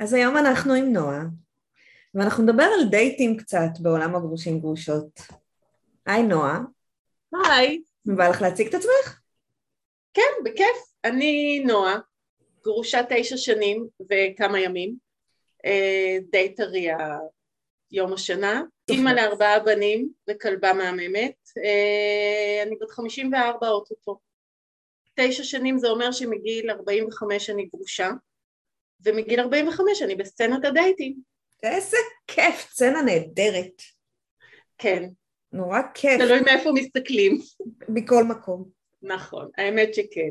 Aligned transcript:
אז 0.00 0.12
היום 0.12 0.36
אנחנו 0.36 0.74
עם 0.74 0.92
נועה, 0.92 1.22
ואנחנו 2.14 2.42
נדבר 2.42 2.62
על 2.62 2.88
דייטים 2.90 3.36
קצת 3.36 3.70
בעולם 3.80 4.16
הגרושים 4.16 4.60
גרושות. 4.60 5.20
היי 6.06 6.22
נועה. 6.22 6.60
היי. 7.44 7.82
בא 8.04 8.28
לך 8.28 8.42
להציג 8.42 8.66
את 8.66 8.74
עצמך? 8.74 9.20
כן, 10.14 10.44
בכיף. 10.44 10.94
אני 11.04 11.60
נועה, 11.66 11.98
גרושה 12.64 13.00
תשע 13.08 13.36
שנים 13.36 13.88
וכמה 14.00 14.60
ימים. 14.60 14.96
אה, 15.64 16.18
די 16.30 16.54
טרי 16.54 16.88
יום 17.90 18.12
השנה. 18.12 18.62
אימא 18.90 19.10
לארבעה 19.10 19.60
בנים 19.60 20.12
וכלבה 20.30 20.72
מהממת. 20.72 21.36
אה, 21.64 22.62
אני 22.62 22.76
בת 22.80 22.90
חמישים 22.90 23.32
וארבע 23.32 23.68
אוטוטו. 23.68 24.18
תשע 25.14 25.44
שנים 25.44 25.78
זה 25.78 25.88
אומר 25.88 26.12
שמגיל 26.12 26.70
ארבעים 26.70 27.06
וחמש 27.08 27.50
אני 27.50 27.66
גרושה. 27.66 28.10
ומגיל 29.04 29.40
45 29.40 30.02
אני 30.02 30.14
בסצנת 30.14 30.64
הדייטים. 30.64 31.16
איזה 31.62 31.96
כיף, 32.26 32.68
סצנה 32.70 33.02
נהדרת. 33.02 33.82
כן. 34.78 35.08
נורא 35.52 35.80
כיף. 35.94 36.20
תלוי 36.20 36.40
מאיפה 36.40 36.70
מסתכלים. 36.74 37.38
מכל 37.88 38.24
מקום. 38.24 38.68
נכון, 39.02 39.48
האמת 39.58 39.94
שכן. 39.94 40.30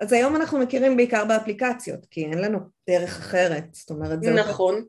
אז 0.00 0.12
היום 0.12 0.36
אנחנו 0.36 0.58
מכירים 0.58 0.96
בעיקר 0.96 1.24
באפליקציות, 1.24 2.06
כי 2.10 2.24
אין 2.24 2.38
לנו 2.38 2.58
דרך 2.90 3.18
אחרת, 3.18 3.64
זאת 3.72 3.90
אומרת, 3.90 4.22
זה... 4.22 4.34
נכון. 4.34 4.84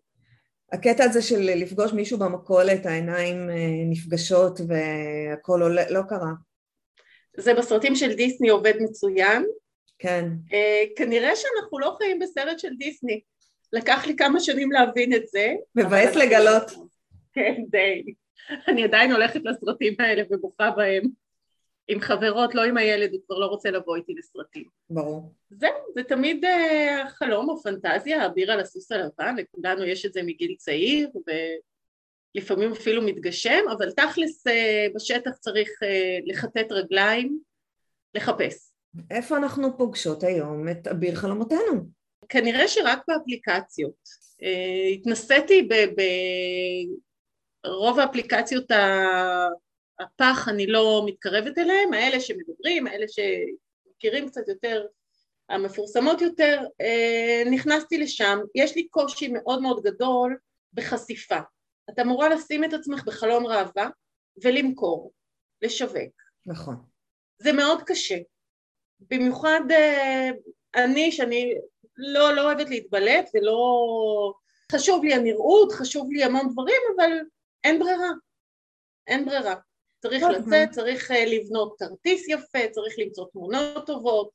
הקטע 0.72 1.04
הזה 1.04 1.22
של 1.22 1.40
לפגוש 1.40 1.94
מישהו 1.94 2.20
במכולת, 2.20 2.86
העיניים 2.86 3.50
אה, 3.50 3.56
נפגשות 3.90 4.60
והכל 4.68 5.62
עולה, 5.62 5.90
לא 5.90 6.02
קרה. 6.10 6.32
זה 7.38 7.54
בסרטים 7.54 7.96
של 7.96 8.14
דיסני 8.14 8.50
עובד 8.50 8.74
מצוין, 8.80 9.46
כן. 10.04 10.26
Uh, 10.50 10.98
כנראה 10.98 11.36
שאנחנו 11.36 11.80
לא 11.80 11.96
חיים 11.98 12.20
בסרט 12.20 12.60
של 12.60 12.74
דיסני. 12.78 13.22
לקח 13.74 14.06
לי 14.08 14.16
כמה 14.16 14.40
שנים 14.40 14.72
להבין 14.72 15.14
את 15.14 15.28
זה. 15.28 15.54
מבאס 15.76 16.16
לגלות. 16.16 16.72
כן, 17.34 17.62
די. 17.70 18.04
אני 18.68 18.84
עדיין 18.84 19.12
הולכת 19.12 19.42
לסרטים 19.44 19.94
האלה 20.00 20.24
ובוכה 20.30 20.72
בהם. 20.72 21.04
עם 21.88 22.00
חברות, 22.00 22.56
לא 22.56 22.64
עם 22.64 22.78
הילד, 22.78 23.14
הוא 23.14 23.20
כבר 23.28 23.40
לא 23.40 23.46
רוצה 23.46 23.72
לבוא 23.72 23.96
איתי 23.96 24.14
לסרטים. 24.18 24.66
ברור. 24.90 25.34
זהו, 25.50 25.72
זה 25.96 26.04
תמיד 26.04 26.46
uh, 26.46 27.08
חלום 27.08 27.50
או 27.50 27.64
פנטזיה, 27.64 28.26
אביר 28.26 28.52
על 28.52 28.60
הסוס 28.60 28.92
הלבן, 28.92 29.36
לכולנו 29.38 29.84
יש 29.84 30.06
את 30.06 30.14
זה 30.14 30.24
מגיל 30.24 30.56
צעיר, 30.58 31.10
ולפעמים 32.36 32.72
אפילו 32.72 33.02
מתגשם, 33.02 33.64
אבל 33.78 33.92
תכלס 33.92 34.48
uh, 34.48 34.52
בשטח 34.96 35.32
צריך 35.32 35.70
לכתת 36.26 36.72
רגליים, 36.72 37.40
לחפש. 38.16 38.73
איפה 39.12 39.38
אנחנו 39.38 39.78
פוגשות 39.78 40.24
היום 40.24 40.70
את 40.70 40.88
אביר 40.88 41.16
חלומותינו? 41.16 41.90
כנראה 42.30 42.68
שרק 42.68 43.00
באפליקציות. 43.08 44.24
אה, 44.44 44.88
התנסיתי 44.94 45.70
ברוב 47.66 48.00
האפליקציות 48.00 48.72
הפח, 50.00 50.48
אני 50.48 50.68
לא 50.68 51.04
מתקרבת 51.06 51.58
אליהם, 51.58 51.94
האלה 51.94 52.20
שמדברים, 52.20 52.88
האלה 52.88 53.06
שמכירים 53.08 54.30
קצת 54.30 54.48
יותר, 54.48 54.86
המפורסמות 55.50 56.22
יותר, 56.22 56.62
אה, 56.82 57.44
נכנסתי 57.52 57.98
לשם, 57.98 58.40
יש 58.56 58.76
לי 58.76 58.88
קושי 58.88 59.28
מאוד 59.28 59.62
מאוד 59.62 59.84
גדול 59.84 60.38
בחשיפה. 60.74 61.40
את 61.90 62.00
אמורה 62.00 62.30
לשים 62.30 62.64
את 62.64 62.74
עצמך 62.74 63.04
בחלון 63.06 63.46
ראווה 63.46 63.90
ולמכור, 64.44 65.12
לשווק. 65.62 66.14
נכון. 66.46 66.76
זה 67.42 67.54
מאוד 67.54 67.82
קשה. 67.86 68.18
במיוחד 69.10 69.62
אה, 69.72 70.30
אני, 70.76 71.12
שאני 71.12 71.56
לא, 71.98 72.36
לא 72.36 72.42
אוהבת 72.42 72.70
להתבלט 72.70 73.30
ולא... 73.34 74.34
חשוב 74.72 75.04
לי 75.04 75.14
הנראות, 75.14 75.72
חשוב 75.72 76.12
לי 76.12 76.24
המון 76.24 76.50
דברים, 76.52 76.82
אבל 76.96 77.12
אין 77.64 77.80
ברירה. 77.80 78.10
אין 79.08 79.26
ברירה. 79.26 79.56
צריך 80.02 80.24
לצאת, 80.24 80.70
צריך 80.72 81.12
אה, 81.12 81.26
לבנות 81.26 81.76
כרטיס 81.80 82.28
יפה, 82.28 82.60
צריך 82.72 82.96
למצוא 82.98 83.26
תמונות 83.32 83.86
טובות, 83.86 84.30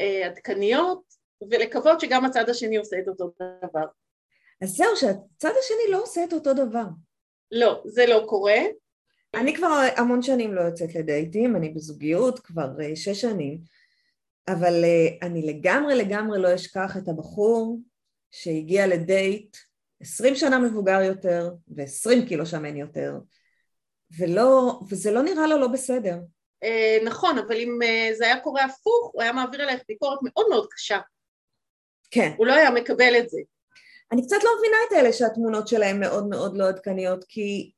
אה, 0.00 0.26
עדכניות, 0.26 1.02
ולקוות 1.50 2.00
שגם 2.00 2.24
הצד 2.24 2.48
השני 2.48 2.76
עושה 2.76 2.96
את 2.98 3.08
אותו 3.08 3.32
דבר. 3.38 3.86
אז 4.62 4.70
זהו, 4.70 4.96
שהצד 4.96 5.52
השני 5.58 5.90
לא 5.92 6.02
עושה 6.02 6.24
את 6.24 6.32
אותו 6.32 6.54
דבר. 6.54 6.84
לא, 7.52 7.82
זה 7.84 8.06
לא 8.06 8.24
קורה. 8.26 8.58
אני 9.34 9.56
כבר 9.56 9.88
המון 9.96 10.22
שנים 10.22 10.54
לא 10.54 10.60
יוצאת 10.60 10.94
לדייטים, 10.94 11.56
אני 11.56 11.68
בזוגיות 11.68 12.38
כבר 12.38 12.68
שש 12.94 13.20
שנים, 13.20 13.58
אבל 14.48 14.84
uh, 14.84 15.26
אני 15.26 15.42
לגמרי 15.42 15.94
לגמרי 15.94 16.42
לא 16.42 16.54
אשכח 16.54 16.96
את 16.96 17.08
הבחור 17.08 17.78
שהגיע 18.30 18.86
לדייט 18.86 19.56
עשרים 20.00 20.34
שנה 20.34 20.58
מבוגר 20.58 21.00
יותר 21.02 21.50
ועשרים 21.68 22.26
קילו 22.26 22.46
שמן 22.46 22.76
יותר 22.76 23.18
ולא, 24.18 24.80
וזה 24.88 25.10
לא 25.10 25.22
נראה 25.22 25.46
לו 25.46 25.58
לא 25.58 25.68
בסדר. 25.68 26.18
Uh, 26.64 27.04
נכון, 27.04 27.38
אבל 27.38 27.56
אם 27.56 27.78
uh, 27.82 28.16
זה 28.16 28.24
היה 28.24 28.40
קורה 28.40 28.64
הפוך, 28.64 29.10
הוא 29.12 29.22
היה 29.22 29.32
מעביר 29.32 29.62
עלייך 29.62 29.82
ביקורת 29.88 30.18
מאוד 30.22 30.46
מאוד 30.50 30.66
קשה. 30.70 30.98
כן. 32.10 32.32
הוא 32.36 32.46
לא 32.46 32.52
היה 32.52 32.70
מקבל 32.70 33.14
את 33.18 33.28
זה. 33.30 33.40
אני 34.12 34.22
קצת 34.26 34.36
לא 34.44 34.50
מבינה 34.58 34.76
את 34.88 34.92
אלה 34.92 35.12
שהתמונות 35.12 35.68
שלהם 35.68 36.00
מאוד 36.00 36.28
מאוד 36.28 36.56
לא 36.56 36.68
עדכניות, 36.68 37.24
כי 37.28 37.72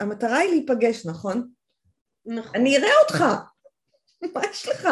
המטרה 0.00 0.38
היא 0.38 0.50
להיפגש, 0.50 1.06
נכון? 1.06 1.50
נכון. 2.26 2.52
אני 2.54 2.78
אראה 2.78 2.92
אותך, 3.02 3.24
מה 4.34 4.40
יש 4.50 4.68
לך? 4.68 4.88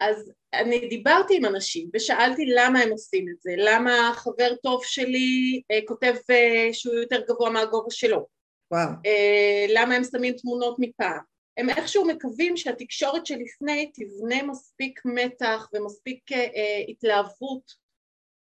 אז 0.00 0.32
אני 0.54 0.88
דיברתי 0.88 1.36
עם 1.36 1.44
אנשים 1.44 1.90
ושאלתי 1.94 2.46
למה 2.46 2.78
הם 2.80 2.90
עושים 2.90 3.26
את 3.28 3.40
זה, 3.40 3.50
למה 3.56 4.12
חבר 4.14 4.54
טוב 4.62 4.84
שלי 4.84 5.62
אה, 5.70 5.78
כותב 5.86 6.14
אה, 6.30 6.68
שהוא 6.72 6.94
יותר 6.94 7.20
גבוה 7.28 7.50
מהגובה 7.50 7.90
שלו, 7.90 8.26
וואו. 8.70 8.88
אה, 9.06 9.66
למה 9.68 9.94
הם 9.94 10.04
שמים 10.04 10.34
תמונות 10.34 10.76
מפעם, 10.78 11.34
הם 11.56 11.70
איכשהו 11.70 12.06
מקווים 12.06 12.56
שהתקשורת 12.56 13.26
שלפני 13.26 13.92
תבנה 13.94 14.42
מספיק 14.42 15.00
מתח 15.04 15.68
ומספיק 15.72 16.32
אה, 16.32 16.38
אה, 16.38 16.84
התלהבות 16.88 17.72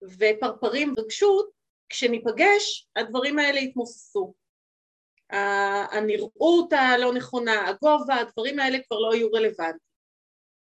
ופרפרים 0.03 0.95
רגשות, 0.99 1.51
כשניפגש 1.89 2.89
הדברים 2.97 3.39
האלה 3.39 3.61
יתמוססו. 3.61 4.35
הנראות 5.93 6.73
הלא 6.73 7.15
נכונה, 7.15 7.69
הגובה, 7.69 8.15
הדברים 8.15 8.59
האלה 8.59 8.79
כבר 8.87 8.99
לא 8.99 9.15
יהיו 9.15 9.33
רלוונטיים. 9.33 9.86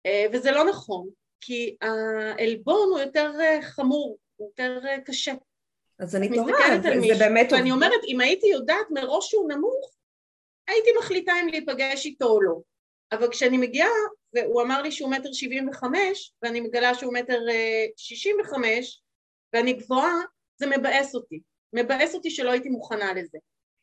אה, 0.07 0.27
וזה 0.33 0.51
לא 0.51 0.65
נכון, 0.65 1.09
כי 1.41 1.77
העלבון 1.81 2.89
הוא 2.91 2.99
יותר 2.99 3.33
אה, 3.41 3.63
חמור, 3.63 4.19
הוא 4.37 4.49
יותר 4.49 4.79
אה, 4.87 5.01
קשה. 5.01 5.33
אז 5.99 6.17
אני 6.17 6.29
תוהה, 6.29 6.81
זה, 6.83 6.89
זה 7.01 7.25
באמת... 7.25 7.53
ואני 7.53 7.73
אומרת, 7.73 8.01
אם 8.09 8.21
הייתי 8.21 8.47
יודעת 8.47 8.87
מראש 8.91 9.31
שהוא 9.31 9.49
נמוך, 9.53 9.95
הייתי 10.69 10.91
מחליטה 10.99 11.33
אם 11.43 11.49
להיפגש 11.49 12.07
איתו 12.07 12.27
או 12.27 12.43
לא. 12.43 12.61
אבל 13.13 13.31
כשאני 13.31 13.59
מגיעה, 13.59 13.91
והוא 14.35 14.63
אמר 14.63 14.83
לי 14.83 14.93
שהוא 14.93 15.11
מטר 15.11 15.33
שבעים 15.33 15.69
וחמש, 15.69 16.35
ואני 16.43 16.61
מגלה 16.61 16.95
שהוא 16.95 17.15
מטר 17.15 17.41
שישים 17.97 18.37
וחמש, 18.41 19.03
ואני 19.53 19.73
גבוהה, 19.73 20.15
זה 20.57 20.67
מבאס 20.67 21.15
אותי. 21.15 21.41
מבאס 21.73 22.15
אותי 22.15 22.31
שלא 22.31 22.51
הייתי 22.51 22.69
מוכנה 22.69 23.13
לזה. 23.13 23.39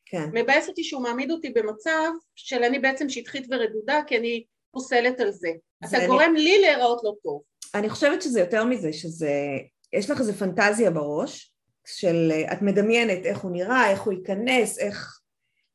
כן. 0.05 0.29
מבאס 0.33 0.67
אותי 0.67 0.83
שהוא 0.83 1.03
מעמיד 1.03 1.31
אותי 1.31 1.49
במצב 1.49 2.11
של 2.35 2.63
אני 2.63 2.79
בעצם 2.79 3.09
שטחית 3.09 3.47
ורדודה, 3.51 4.01
כי 4.07 4.17
אני 4.17 4.45
פוסלת 4.77 5.19
על 5.19 5.31
זה. 5.31 5.49
אתה 5.85 5.97
אני... 5.97 6.07
גורם 6.07 6.35
לי 6.35 6.61
להיראות 6.61 7.01
לא 7.03 7.13
טוב. 7.23 7.41
אני 7.75 7.89
חושבת 7.89 8.21
שזה 8.21 8.39
יותר 8.39 8.63
מזה, 8.63 8.93
שזה... 8.93 9.31
יש 9.93 10.09
לך 10.09 10.19
איזה 10.19 10.33
פנטזיה 10.33 10.91
בראש, 10.91 11.53
של 11.85 12.31
את 12.51 12.61
מדמיינת 12.61 13.25
איך 13.25 13.39
הוא 13.39 13.51
נראה, 13.51 13.89
איך 13.89 14.01
הוא 14.01 14.13
ייכנס, 14.13 14.79
איך... 14.79 15.19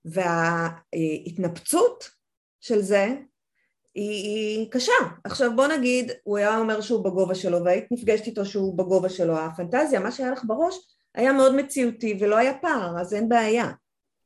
וההתנפצות 0.05 2.11
של 2.61 2.81
זה 2.81 3.09
היא, 3.95 4.59
היא 4.59 4.71
קשה. 4.71 4.93
עכשיו 5.25 5.57
בוא 5.57 5.67
נגיד, 5.67 6.13
הוא 6.23 6.39
היה 6.39 6.59
אומר 6.59 6.81
שהוא 6.81 7.05
בגובה 7.05 7.35
שלו 7.35 7.65
והיית 7.65 7.85
נפגשת 7.91 8.27
איתו 8.27 8.45
שהוא 8.45 8.79
בגובה 8.79 9.09
שלו, 9.09 9.39
הפנטזיה, 9.39 10.01
מה 10.01 10.13
שהיה 10.13 10.31
לך 10.31 10.45
בראש 10.47 10.79
היה 11.15 11.33
מאוד 11.33 11.55
מציאותי 11.55 12.19
ולא 12.21 12.37
היה 12.37 12.59
פער, 12.59 13.01
אז 13.01 13.15
אין 13.15 13.29
בעיה. 13.29 13.71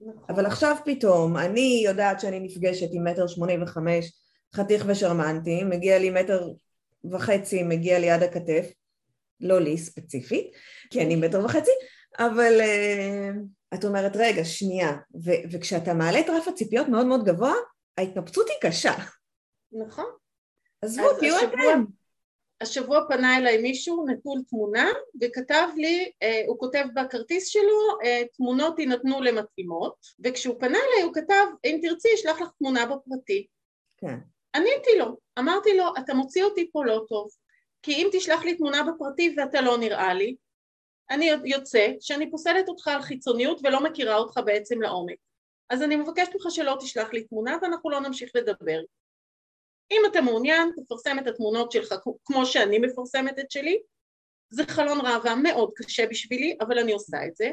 נכון. 0.01 0.23
אבל 0.29 0.47
עכשיו 0.47 0.77
פתאום, 0.85 1.37
אני 1.37 1.83
יודעת 1.85 2.21
שאני 2.21 2.41
נפגשת 2.41 2.89
עם 2.93 3.05
מטר 3.05 3.27
שמונים 3.27 3.63
וחמש 3.63 4.13
חתיך 4.55 4.85
ושרמנטי, 4.89 5.65
מגיע 5.65 5.99
לי 5.99 6.11
מטר 6.11 6.49
וחצי, 7.11 7.63
מגיע 7.63 7.99
לי 7.99 8.11
עד 8.11 8.23
הכתף, 8.23 8.73
לא 9.41 9.61
לי 9.61 9.79
ספציפית, 9.79 10.53
כי 10.91 11.03
אני 11.03 11.17
מטר 11.17 11.45
וחצי, 11.45 11.71
אבל 12.19 12.61
uh, 12.61 13.75
את 13.75 13.85
אומרת, 13.85 14.13
רגע, 14.17 14.45
שנייה, 14.45 14.93
ו- 15.25 15.51
וכשאתה 15.53 15.95
מעלה 15.95 16.21
את 16.21 16.31
רף 16.31 16.49
הציפיות 16.49 16.89
מאוד 16.89 17.07
מאוד 17.07 17.25
גבוה, 17.25 17.55
ההתנפצות 17.99 18.47
היא 18.49 18.71
קשה. 18.71 18.93
נכון. 19.73 20.11
עזבו, 20.83 21.19
תהיו 21.19 21.37
אתם. 21.39 21.85
השבוע 22.61 23.01
פנה 23.09 23.37
אליי 23.37 23.63
מישהו 23.63 24.07
נטול 24.09 24.43
תמונה 24.49 24.89
וכתב 25.23 25.69
לי, 25.77 26.11
אה, 26.23 26.43
הוא 26.47 26.59
כותב 26.59 26.85
בכרטיס 26.95 27.47
שלו, 27.47 27.99
אה, 28.05 28.23
תמונות 28.37 28.79
יינתנו 28.79 29.23
למתאימות 29.23 29.97
וכשהוא 30.25 30.55
פנה 30.61 30.79
אליי 30.79 31.03
הוא 31.03 31.15
כתב, 31.15 31.47
אם 31.65 31.79
תרצי 31.83 32.09
אשלח 32.15 32.41
לך 32.41 32.49
תמונה 32.59 32.87
בפרטי. 32.87 33.47
כן. 33.97 34.19
עניתי 34.57 34.99
לו, 34.99 35.17
אמרתי 35.39 35.77
לו, 35.77 35.85
אתה 35.99 36.15
מוציא 36.15 36.45
אותי 36.45 36.71
פה 36.73 36.85
לא 36.85 37.05
טוב, 37.09 37.29
כי 37.83 37.95
אם 37.95 38.09
תשלח 38.13 38.45
לי 38.45 38.57
תמונה 38.57 38.83
בפרטי 38.83 39.35
ואתה 39.37 39.61
לא 39.61 39.79
נראה 39.79 40.15
לי, 40.15 40.37
אני 41.11 41.31
יוצא 41.45 41.89
שאני 42.01 42.31
פוסלת 42.31 42.69
אותך 42.69 42.89
על 42.89 43.03
חיצוניות 43.03 43.61
ולא 43.65 43.85
מכירה 43.85 44.17
אותך 44.17 44.41
בעצם 44.45 44.83
לעומק. 44.83 45.17
אז 45.71 45.83
אני 45.83 45.97
מבקשת 45.97 46.35
ממך 46.35 46.47
שלא 46.51 46.77
תשלח 46.81 47.13
לי 47.13 47.25
תמונה 47.25 47.57
ואנחנו 47.63 47.91
לא 47.91 48.01
נמשיך 48.01 48.31
לדבר. 48.35 48.81
אם 49.91 50.03
אתה 50.11 50.21
מעוניין, 50.21 50.71
תפרסם 50.77 51.19
את 51.19 51.27
התמונות 51.27 51.73
שלך 51.73 51.95
כמו 52.25 52.47
שאני 52.47 52.79
מפרסמת 52.79 53.39
את 53.39 53.51
שלי. 53.51 53.79
זה 54.51 54.63
חלון 54.67 55.01
ראווה 55.01 55.35
מאוד 55.35 55.71
קשה 55.77 56.07
בשבילי, 56.07 56.57
אבל 56.61 56.79
אני 56.79 56.93
עושה 56.93 57.17
את 57.27 57.37
זה. 57.37 57.51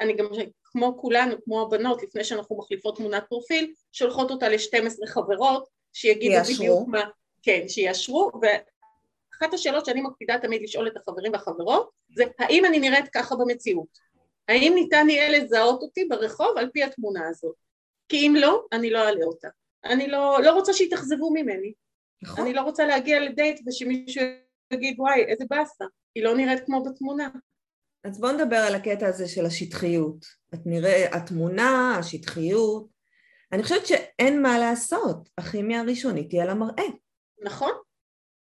אני 0.00 0.16
גם, 0.16 0.26
כמו 0.64 0.98
כולנו, 1.00 1.44
כמו 1.44 1.62
הבנות, 1.62 2.02
לפני 2.02 2.24
שאנחנו 2.24 2.58
מחליפות 2.58 2.96
תמונת 2.96 3.24
פרופיל, 3.28 3.74
שולחות 3.92 4.30
אותה 4.30 4.48
ל-12 4.48 5.06
חברות, 5.06 5.68
שיגידו. 5.92 6.34
בדיוק 6.54 6.88
מה... 6.88 7.04
כן, 7.42 7.68
שיאשרו, 7.68 8.30
ואחת 8.42 9.54
השאלות 9.54 9.86
שאני 9.86 10.00
מקפידה 10.00 10.38
תמיד 10.38 10.62
לשאול 10.62 10.88
את 10.88 10.96
החברים 10.96 11.32
והחברות, 11.32 11.90
זה 12.14 12.24
האם 12.38 12.64
אני 12.64 12.78
נראית 12.78 13.08
ככה 13.08 13.36
במציאות? 13.36 14.08
האם 14.48 14.72
ניתן 14.74 15.06
יהיה 15.10 15.38
לזהות 15.38 15.82
אותי 15.82 16.04
ברחוב 16.04 16.58
על 16.58 16.70
פי 16.72 16.82
התמונה 16.82 17.28
הזאת? 17.28 17.54
כי 18.08 18.16
אם 18.16 18.36
לא, 18.38 18.64
אני 18.72 18.90
לא 18.90 18.98
אעלה 18.98 19.24
אותה. 19.24 19.48
אני 19.84 20.08
לא, 20.08 20.38
לא 20.42 20.52
רוצה 20.52 20.72
שיתאכזבו 20.72 21.30
ממני. 21.30 21.72
נכון. 22.22 22.44
אני 22.44 22.54
לא 22.54 22.60
רוצה 22.60 22.86
להגיע 22.86 23.20
לדייט 23.20 23.60
ושמישהו 23.66 24.22
יגיד 24.72 25.00
וואי 25.00 25.24
איזה 25.24 25.44
באסה, 25.50 25.84
היא 26.14 26.24
לא 26.24 26.36
נראית 26.36 26.66
כמו 26.66 26.84
בתמונה. 26.84 27.28
אז 28.04 28.20
בואו 28.20 28.32
נדבר 28.32 28.56
על 28.56 28.74
הקטע 28.74 29.06
הזה 29.06 29.28
של 29.28 29.46
השטחיות. 29.46 30.26
את 30.54 30.60
נראה, 30.66 31.16
התמונה, 31.16 31.96
השטחיות. 31.98 32.97
אני 33.52 33.62
חושבת 33.62 33.86
שאין 33.86 34.42
מה 34.42 34.58
לעשות, 34.58 35.28
הכימיה 35.38 35.80
הראשונית 35.80 36.32
היא 36.32 36.42
על 36.42 36.50
המראה. 36.50 36.84
נכון. 37.42 37.72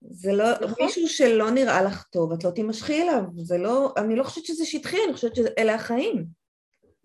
זה 0.02 0.34
לא, 0.34 0.52
נכון. 0.62 0.86
מישהו 0.86 1.08
שלא 1.08 1.52
נראה 1.52 1.82
לך 1.82 2.04
טוב, 2.04 2.32
את 2.32 2.44
לא 2.44 2.52
תימשכי 2.52 3.02
אליו, 3.02 3.22
זה 3.38 3.58
לא, 3.58 3.94
אני 3.98 4.16
לא 4.16 4.24
חושבת 4.24 4.46
שזה 4.46 4.66
שטחי, 4.66 4.98
אני 5.06 5.14
חושבת 5.14 5.36
שאלה 5.36 5.76
החיים. 5.76 6.26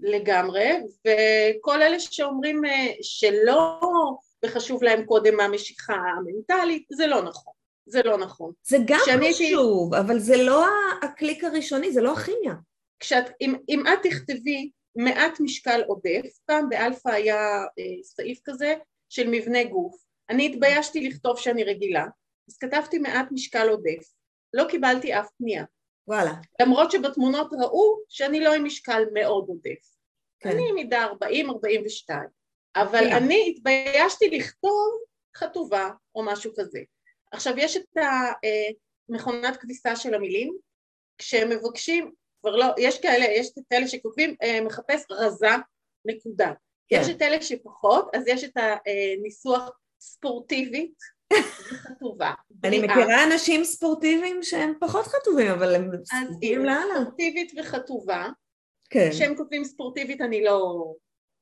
לגמרי, 0.00 0.70
וכל 1.00 1.82
אלה 1.82 2.00
שאומרים 2.00 2.64
אה, 2.64 2.86
שלא 3.02 3.80
וחשוב 4.44 4.82
להם 4.82 5.04
קודם 5.04 5.40
המשיכה 5.40 5.94
המנטלית, 5.94 6.84
זה 6.92 7.06
לא 7.06 7.22
נכון. 7.22 7.52
זה 7.86 8.02
לא 8.04 8.18
נכון. 8.18 8.52
זה 8.62 8.76
גם 8.86 8.98
חשוב, 9.30 9.94
ש... 9.94 9.98
אבל 9.98 10.18
זה 10.18 10.36
לא 10.36 10.66
הקליק 11.02 11.44
הראשוני, 11.44 11.92
זה 11.92 12.00
לא 12.00 12.12
הכימיה. 12.12 12.54
כשאת, 13.00 13.24
אם, 13.40 13.54
אם 13.68 13.82
את 13.86 13.98
תכתבי 14.02 14.70
מעט 14.96 15.40
משקל 15.40 15.82
עודף, 15.86 16.38
פעם 16.46 16.68
באלפא 16.68 17.08
היה 17.08 17.36
אה, 17.78 18.02
סעיף 18.02 18.40
כזה 18.44 18.74
של 19.08 19.30
מבנה 19.30 19.64
גוף, 19.64 20.04
אני 20.30 20.46
התביישתי 20.46 21.08
לכתוב 21.08 21.38
שאני 21.38 21.64
רגילה, 21.64 22.06
אז 22.48 22.58
כתבתי 22.58 22.98
מעט 22.98 23.26
משקל 23.32 23.68
עודף, 23.68 24.12
לא 24.54 24.64
קיבלתי 24.68 25.18
אף 25.18 25.30
פנייה. 25.38 25.64
וואלה. 26.08 26.32
למרות 26.62 26.90
שבתמונות 26.90 27.52
ראו 27.52 27.98
שאני 28.08 28.40
לא 28.40 28.54
עם 28.54 28.64
משקל 28.64 29.02
מאוד 29.12 29.48
עודף. 29.48 29.96
כן. 30.40 30.50
אני 30.50 30.72
מידה 30.72 31.06
40-42, 31.06 32.10
אבל 32.76 33.04
כן. 33.10 33.16
אני 33.16 33.54
התביישתי 33.56 34.30
לכתוב 34.30 35.00
חטובה 35.36 35.90
או 36.14 36.24
משהו 36.24 36.52
כזה. 36.56 36.80
עכשיו 37.32 37.54
יש 37.56 37.76
את 37.76 37.96
המכונת 39.08 39.54
אה, 39.54 39.56
כביסה 39.56 39.96
של 39.96 40.14
המילים, 40.14 40.56
כשהם 41.18 41.50
מבקשים, 41.50 42.12
כבר 42.46 42.56
לא, 42.56 42.66
יש 42.78 43.00
כאלה, 43.00 43.24
יש 43.24 43.48
את 43.58 43.72
אלה 43.72 43.88
שכותבים 43.88 44.34
אה, 44.42 44.60
מחפש 44.60 45.04
רזה, 45.10 45.50
נקודה. 46.04 46.52
כן. 46.88 46.98
יש 47.00 47.08
את 47.08 47.22
אלה 47.22 47.42
שפחות, 47.42 48.10
אז 48.14 48.28
יש 48.28 48.44
את 48.44 48.52
הניסוח 48.56 49.70
ספורטיבית 50.00 50.94
וחטובה. 51.72 52.32
אני 52.64 52.78
מכירה 52.78 53.24
אנשים 53.24 53.64
ספורטיביים 53.64 54.42
שהם 54.42 54.72
פחות 54.80 55.06
חטובים, 55.06 55.50
אבל 55.50 55.74
הם 55.74 55.90
ספורטיביים 56.04 56.64
לאללה. 56.64 56.94
ספורטיבית 57.00 57.52
וחטובה. 57.58 58.28
כן. 58.90 59.08
כשהם 59.10 59.36
כותבים 59.36 59.64
ספורטיבית 59.64 60.20
אני 60.20 60.44
לא, 60.44 60.84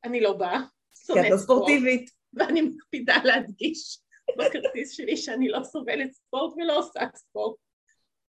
אני 0.05 0.21
לא 0.21 0.33
באה. 0.33 0.61
כי 1.07 1.21
את 1.21 1.31
לא 1.31 1.37
ספורטיבית. 1.37 2.11
ואני 2.33 2.63
מקפידה 2.63 3.17
להדגיש 3.25 3.99
בכרטיס 4.39 4.91
שלי 4.91 5.17
שאני 5.17 5.49
לא 5.49 5.65
סובלת 5.65 6.13
ספורט 6.13 6.55
ולא 6.57 6.79
עושה 6.79 7.01
ספורט. 7.15 7.57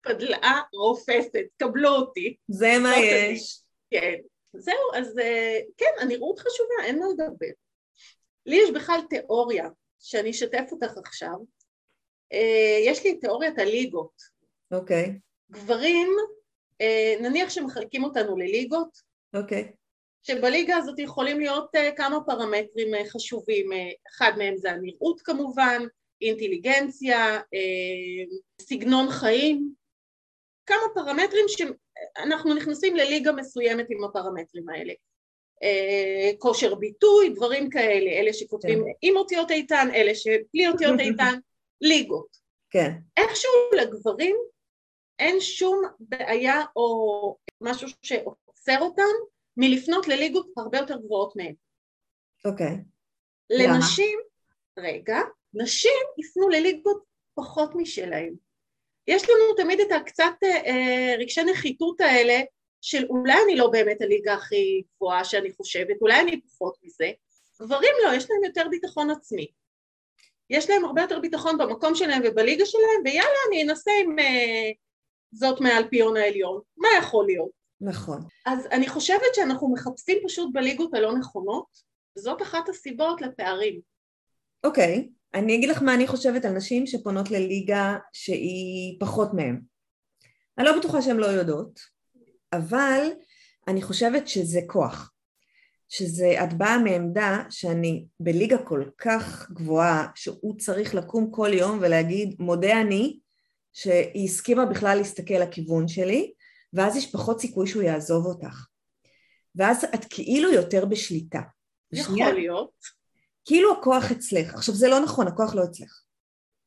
פדלאה 0.02 0.60
רופסת, 0.74 1.44
קבלו 1.56 1.88
אותי. 1.88 2.36
זה 2.48 2.78
מה 2.82 2.98
יש. 2.98 3.62
כן. 3.90 4.14
זהו, 4.52 4.94
אז 4.94 5.18
אה, 5.18 5.58
כן, 5.76 5.90
הנראות 6.00 6.38
חשובה, 6.38 6.84
אין 6.84 6.98
מה 6.98 7.06
לדבר. 7.12 7.52
לי 8.46 8.56
יש 8.56 8.70
בכלל 8.70 9.00
תיאוריה 9.10 9.68
שאני 10.00 10.30
אשתף 10.30 10.68
אותך 10.72 10.98
עכשיו. 10.98 11.34
אה, 12.32 12.78
יש 12.86 13.04
לי 13.04 13.18
תיאוריית 13.18 13.58
הליגות. 13.58 14.12
אוקיי. 14.72 15.04
Okay. 15.04 15.18
גברים, 15.50 16.08
אה, 16.80 17.14
נניח 17.20 17.50
שמחלקים 17.50 18.04
אותנו 18.04 18.36
לליגות. 18.36 18.98
אוקיי. 19.34 19.62
Okay. 19.62 19.74
שבליגה 20.22 20.76
הזאת 20.76 20.98
יכולים 20.98 21.40
להיות 21.40 21.70
כמה 21.96 22.24
פרמטרים 22.26 22.88
חשובים, 23.08 23.70
אחד 24.10 24.32
מהם 24.38 24.56
זה 24.56 24.72
הנראות 24.72 25.20
כמובן, 25.20 25.82
אינטליגנציה, 26.20 27.40
סגנון 28.60 29.10
חיים, 29.10 29.74
כמה 30.70 30.94
פרמטרים 30.94 31.44
שאנחנו 31.48 32.54
נכנסים 32.54 32.96
לליגה 32.96 33.32
מסוימת 33.32 33.86
עם 33.90 34.04
הפרמטרים 34.04 34.68
האלה. 34.68 34.92
Uh, 35.64 36.36
כושר 36.38 36.74
ביטוי, 36.74 37.28
דברים 37.28 37.70
כאלה, 37.70 38.10
אלה 38.10 38.32
שכותבים 38.32 38.78
כן. 38.78 38.90
עם 39.02 39.16
אותיות 39.16 39.50
איתן, 39.50 39.88
אלה 39.94 40.14
שבלי 40.14 40.68
אותיות 40.68 41.00
איתן, 41.10 41.38
ליגות. 41.80 42.36
כן. 42.70 42.90
איכשהו 43.16 43.50
לגברים 43.76 44.36
אין 45.18 45.40
שום 45.40 45.82
בעיה 46.00 46.60
או 46.76 47.36
משהו 47.60 47.88
שעוצר 48.02 48.80
אותם 48.80 49.02
מלפנות 49.56 50.08
לליגות 50.08 50.46
הרבה 50.56 50.78
יותר 50.78 50.96
גבוהות 50.96 51.36
מהן. 51.36 51.54
אוקיי. 52.44 52.76
לנשים, 53.50 54.18
למה? 54.76 54.88
רגע, 54.88 55.18
נשים 55.54 56.00
יפנו 56.18 56.48
לליגות 56.48 57.04
פחות 57.34 57.70
משלהן. 57.74 58.34
יש 59.06 59.22
לנו 59.22 59.54
תמיד 59.56 59.80
את 59.80 59.92
הקצת 59.92 60.34
אה, 60.42 61.14
רגשי 61.18 61.42
נחיתות 61.42 62.00
האלה 62.00 62.40
של 62.80 63.06
אולי 63.10 63.34
אני 63.44 63.56
לא 63.56 63.70
באמת 63.70 64.02
הליגה 64.02 64.34
הכי 64.34 64.82
גבוהה 64.96 65.24
שאני 65.24 65.52
חושבת, 65.52 65.96
אולי 66.00 66.20
אני 66.20 66.40
פחות 66.40 66.76
מזה. 66.82 67.10
גברים 67.62 67.94
לא, 68.04 68.14
יש 68.14 68.30
להם 68.30 68.44
יותר 68.44 68.68
ביטחון 68.70 69.10
עצמי. 69.10 69.46
יש 70.50 70.70
להם 70.70 70.84
הרבה 70.84 71.02
יותר 71.02 71.18
ביטחון 71.18 71.58
במקום 71.58 71.94
שלהם 71.94 72.22
ובליגה 72.24 72.66
שלהם, 72.66 73.02
ויאללה, 73.04 73.38
אני 73.48 73.62
אנסה 73.62 73.90
עם 74.04 74.18
אה, 74.18 74.70
זאת 75.32 75.60
מהאלפיון 75.60 76.16
העליון. 76.16 76.60
מה 76.76 76.88
יכול 76.98 77.26
להיות? 77.26 77.50
נכון. 77.80 78.20
אז 78.46 78.66
אני 78.66 78.88
חושבת 78.88 79.34
שאנחנו 79.34 79.72
מחפשים 79.72 80.18
פשוט 80.24 80.50
בליגות 80.52 80.94
הלא 80.94 81.18
נכונות, 81.18 81.66
וזאת 82.18 82.42
אחת 82.42 82.68
הסיבות 82.68 83.20
לפערים. 83.20 83.80
אוקיי, 84.64 85.08
okay. 85.08 85.19
אני 85.34 85.54
אגיד 85.54 85.68
לך 85.68 85.82
מה 85.82 85.94
אני 85.94 86.06
חושבת 86.06 86.44
על 86.44 86.52
נשים 86.52 86.86
שפונות 86.86 87.30
לליגה 87.30 87.96
שהיא 88.12 89.00
פחות 89.00 89.34
מהן. 89.34 89.60
אני 90.58 90.66
לא 90.66 90.78
בטוחה 90.78 91.02
שהן 91.02 91.16
לא 91.16 91.26
יודעות, 91.26 91.80
אבל 92.52 93.08
אני 93.68 93.82
חושבת 93.82 94.28
שזה 94.28 94.60
כוח. 94.66 95.12
שזה, 95.88 96.44
את 96.44 96.52
באה 96.52 96.78
מעמדה 96.78 97.42
שאני 97.50 98.06
בליגה 98.20 98.58
כל 98.58 98.84
כך 98.98 99.50
גבוהה, 99.50 100.08
שהוא 100.14 100.58
צריך 100.58 100.94
לקום 100.94 101.30
כל 101.30 101.50
יום 101.52 101.78
ולהגיד, 101.80 102.36
מודה 102.38 102.80
אני, 102.80 103.18
שהיא 103.72 104.24
הסכימה 104.24 104.66
בכלל 104.66 104.98
להסתכל 104.98 105.34
לכיוון 105.34 105.88
שלי, 105.88 106.32
ואז 106.72 106.96
יש 106.96 107.12
פחות 107.12 107.40
סיכוי 107.40 107.66
שהוא 107.66 107.82
יעזוב 107.82 108.26
אותך. 108.26 108.66
ואז 109.54 109.84
את 109.84 110.04
כאילו 110.10 110.52
יותר 110.52 110.84
בשליטה. 110.84 111.40
יכול 111.92 112.12
בשנייה, 112.14 112.32
להיות. 112.32 112.99
כאילו 113.44 113.72
הכוח 113.72 114.10
אצלך. 114.12 114.54
עכשיו 114.54 114.74
זה 114.74 114.88
לא 114.88 115.00
נכון, 115.00 115.28
הכוח 115.28 115.54
לא 115.54 115.64
אצלך. 115.64 116.02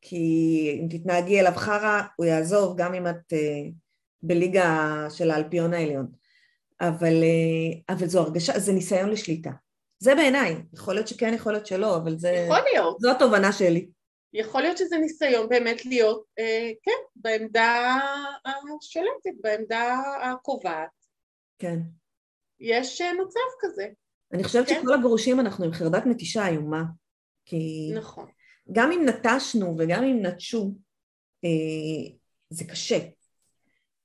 כי 0.01 0.80
אם 0.82 0.88
תתנהגי 0.89 1.39
אליו 1.39 1.53
חרא, 1.56 2.01
הוא 2.15 2.25
יעזוב 2.25 2.77
גם 2.77 2.94
אם 2.94 3.08
את 3.08 3.34
uh, 3.34 3.72
בליגה 4.22 4.98
של 5.10 5.32
האלפיון 5.32 5.74
העליון. 5.74 6.08
אבל, 6.82 7.13
uh, 7.24 7.94
אבל 7.94 8.08
זו 8.08 8.22
הרגשה, 8.22 8.60
זה 8.60 8.74
ניסיון 8.74 9.10
לשליטה. 9.10 9.51
זה 10.00 10.15
בעיניי. 10.15 10.56
יכול 10.74 10.94
להיות 10.94 11.08
שכן, 11.08 11.34
יכול 11.34 11.51
להיות 11.51 11.65
שלא, 11.65 11.98
אבל 11.98 12.18
זה... 12.18 12.30
יכול 12.30 12.60
להיות. 12.74 13.00
זו 13.00 13.12
התובנה 13.12 13.51
שלי. 13.51 13.88
יכול 14.34 14.62
להיות 14.62 14.77
שזה 14.77 14.98
ניסיון 14.98 15.50
באמת 15.50 15.86
להיות, 15.86 16.24
אה, 16.39 16.72
כן, 16.84 16.92
בעמדה 17.15 18.00
השולטת, 18.46 19.42
בעמדה 19.42 20.01
הקובעת. 20.22 20.89
כן. 21.60 21.77
יש 22.60 23.01
אה, 23.01 23.13
מצב 23.13 23.39
כזה. 23.60 23.88
אני 24.34 24.44
חושבת 24.44 24.68
כן? 24.68 24.80
שכל 24.82 24.94
הגרושים 24.94 25.40
אנחנו 25.40 25.66
עם 25.66 25.74
חרדת 25.74 26.06
נטישה 26.06 26.48
איומה. 26.48 26.84
כי... 27.46 27.92
נכון. 27.96 28.25
גם 28.72 28.92
אם 28.92 29.06
נטשנו 29.06 29.75
וגם 29.80 30.04
אם 30.04 30.25
נטשו, 30.25 30.74
אה, 31.46 32.13
זה 32.50 32.66
קשה. 32.66 33.00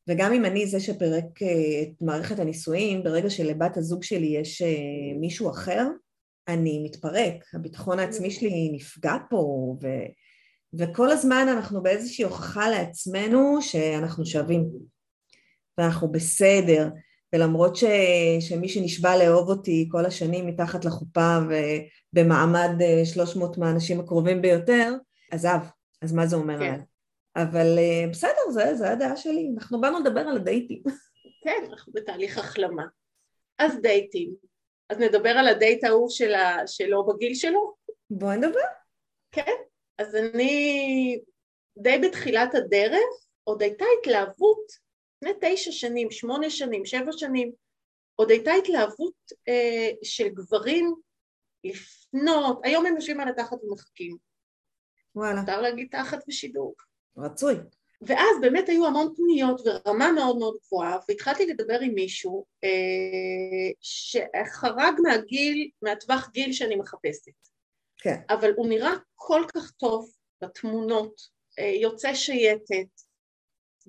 וגם 0.08 0.32
אם 0.32 0.44
אני 0.44 0.66
זה 0.66 0.80
שפירק 0.80 1.42
אה, 1.42 1.82
את 1.82 2.02
מערכת 2.02 2.38
הנישואים, 2.38 3.02
ברגע 3.02 3.30
שלבת 3.30 3.76
הזוג 3.76 4.02
שלי 4.02 4.26
יש 4.26 4.62
אה, 4.62 5.18
מישהו 5.20 5.50
אחר, 5.50 5.86
אני 6.48 6.82
מתפרק, 6.84 7.34
הביטחון 7.54 7.98
העצמי 7.98 8.30
שלי 8.30 8.70
נפגע 8.72 9.16
פה, 9.30 9.76
ו, 9.82 9.86
וכל 10.78 11.10
הזמן 11.10 11.46
אנחנו 11.48 11.82
באיזושהי 11.82 12.24
הוכחה 12.24 12.70
לעצמנו 12.70 13.62
שאנחנו 13.62 14.26
שווים. 14.26 14.68
ואנחנו 15.78 16.12
בסדר, 16.12 16.88
ולמרות 17.32 17.76
ש, 17.76 17.84
שמי 18.40 18.68
שנשבע 18.68 19.16
לאהוב 19.16 19.48
אותי 19.48 19.88
כל 19.90 20.06
השנים 20.06 20.46
מתחת 20.46 20.84
לחופה 20.84 21.38
ובמעמד 22.14 22.70
300 23.04 23.58
מהאנשים 23.58 24.00
הקרובים 24.00 24.42
ביותר, 24.42 24.94
עזב, 25.30 25.58
אז 26.02 26.12
מה 26.12 26.26
זה 26.26 26.36
אומר 26.36 26.58
כן. 26.58 26.64
עליי? 26.64 26.80
אבל 27.36 27.78
בסדר, 28.10 28.50
זה, 28.50 28.74
זה 28.74 28.90
הדעה 28.90 29.16
שלי, 29.16 29.50
אנחנו 29.54 29.80
באנו 29.80 29.98
לדבר 30.00 30.20
על 30.20 30.36
הדייטים. 30.36 30.82
כן, 31.44 31.64
אנחנו 31.70 31.92
בתהליך 31.92 32.38
החלמה. 32.38 32.84
אז 33.58 33.80
דייטים. 33.82 34.34
אז 34.90 34.98
נדבר 34.98 35.30
על 35.30 35.48
הדייט 35.48 35.84
ההוא 35.84 36.10
של 36.10 36.32
שלו 36.66 37.06
בגיל 37.06 37.34
שלו? 37.34 37.74
בואי 38.10 38.36
נדבר. 38.36 38.60
כן, 39.32 39.52
אז 39.98 40.14
אני 40.14 41.20
די 41.78 41.98
בתחילת 41.98 42.54
הדרך, 42.54 43.26
עוד 43.44 43.62
הייתה 43.62 43.84
התלהבות, 44.00 44.87
לפני 45.22 45.32
תשע 45.40 45.72
שנים, 45.72 46.10
שמונה 46.10 46.50
שנים, 46.50 46.84
שבע 46.84 47.12
שנים, 47.12 47.52
עוד 48.14 48.30
הייתה 48.30 48.50
התלהבות 48.52 49.14
אה, 49.48 49.90
של 50.02 50.28
גברים 50.28 50.94
לפנות, 51.64 52.60
היום 52.64 52.86
הם 52.86 52.94
יושבים 52.94 53.20
על 53.20 53.28
התחת 53.28 53.64
ומחכים. 53.64 54.16
וואלה. 55.14 55.40
מותר 55.40 55.60
להגיד 55.60 55.88
תחת 55.90 56.18
בשידור. 56.28 56.74
רצוי. 57.16 57.54
ואז 58.02 58.40
באמת 58.40 58.68
היו 58.68 58.86
המון 58.86 59.14
פניות 59.16 59.60
ורמה 59.64 60.12
מאוד 60.12 60.38
מאוד 60.38 60.56
גבוהה, 60.66 60.98
והתחלתי 61.08 61.46
לדבר 61.46 61.78
עם 61.80 61.94
מישהו 61.94 62.46
אה, 62.64 63.70
שחרג 63.80 64.94
מהגיל, 65.02 65.70
מהטווח 65.82 66.30
גיל 66.32 66.52
שאני 66.52 66.76
מחפשת. 66.76 67.32
כן. 67.98 68.20
אבל 68.30 68.52
הוא 68.56 68.68
נראה 68.68 68.92
כל 69.14 69.42
כך 69.54 69.70
טוב 69.70 70.10
בתמונות, 70.42 71.20
אה, 71.58 71.64
יוצא 71.64 72.14
שייטת, 72.14 73.07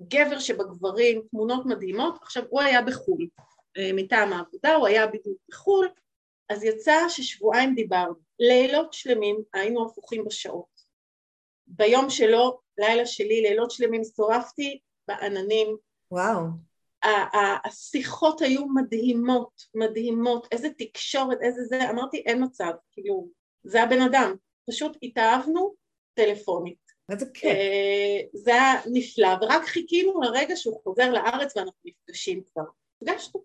גבר 0.08 0.38
שבגברים, 0.38 1.22
תמונות 1.30 1.66
מדהימות. 1.66 2.18
עכשיו, 2.22 2.42
הוא 2.50 2.60
היה 2.60 2.82
בחו"ל 2.82 3.26
אה, 3.76 3.90
מטעם 3.94 4.32
העבודה, 4.32 4.74
הוא 4.74 4.86
היה 4.86 5.06
בדיוק 5.06 5.38
בחו"ל, 5.48 5.88
אז 6.48 6.64
יצא 6.64 7.08
ששבועיים 7.08 7.74
דיברנו, 7.74 8.14
לילות 8.38 8.92
שלמים 8.92 9.36
היינו 9.54 9.86
הפוכים 9.86 10.24
בשעות. 10.24 10.80
ביום 11.66 12.10
שלו, 12.10 12.60
לילה 12.78 13.06
שלי, 13.06 13.40
לילות 13.42 13.70
שלמים 13.70 14.02
שורפתי 14.16 14.78
בעננים. 15.08 15.76
וואו. 16.10 16.44
השיחות 17.64 18.40
היו 18.42 18.66
מדהימות, 18.66 19.62
מדהימות, 19.74 20.48
איזה 20.52 20.68
תקשורת, 20.78 21.38
איזה 21.42 21.64
זה, 21.64 21.90
אמרתי 21.90 22.16
אין 22.16 22.44
מצב, 22.44 22.72
כאילו, 22.92 23.28
זה 23.62 23.82
הבן 23.82 24.02
אדם, 24.02 24.34
פשוט 24.70 24.96
התאהבנו 25.02 25.74
טלפונית. 26.14 26.89
איזה 27.10 27.26
כיף. 27.34 27.44
אה, 27.44 28.20
זה 28.32 28.54
היה 28.54 28.72
נפלא, 28.92 29.28
ורק 29.42 29.64
חיכינו 29.64 30.20
לרגע 30.20 30.56
שהוא 30.56 30.80
חוזר 30.82 31.12
לארץ 31.12 31.56
ואנחנו 31.56 31.80
נפגשים 31.84 32.42
כבר. 32.52 32.62
נפגשנו. 33.02 33.44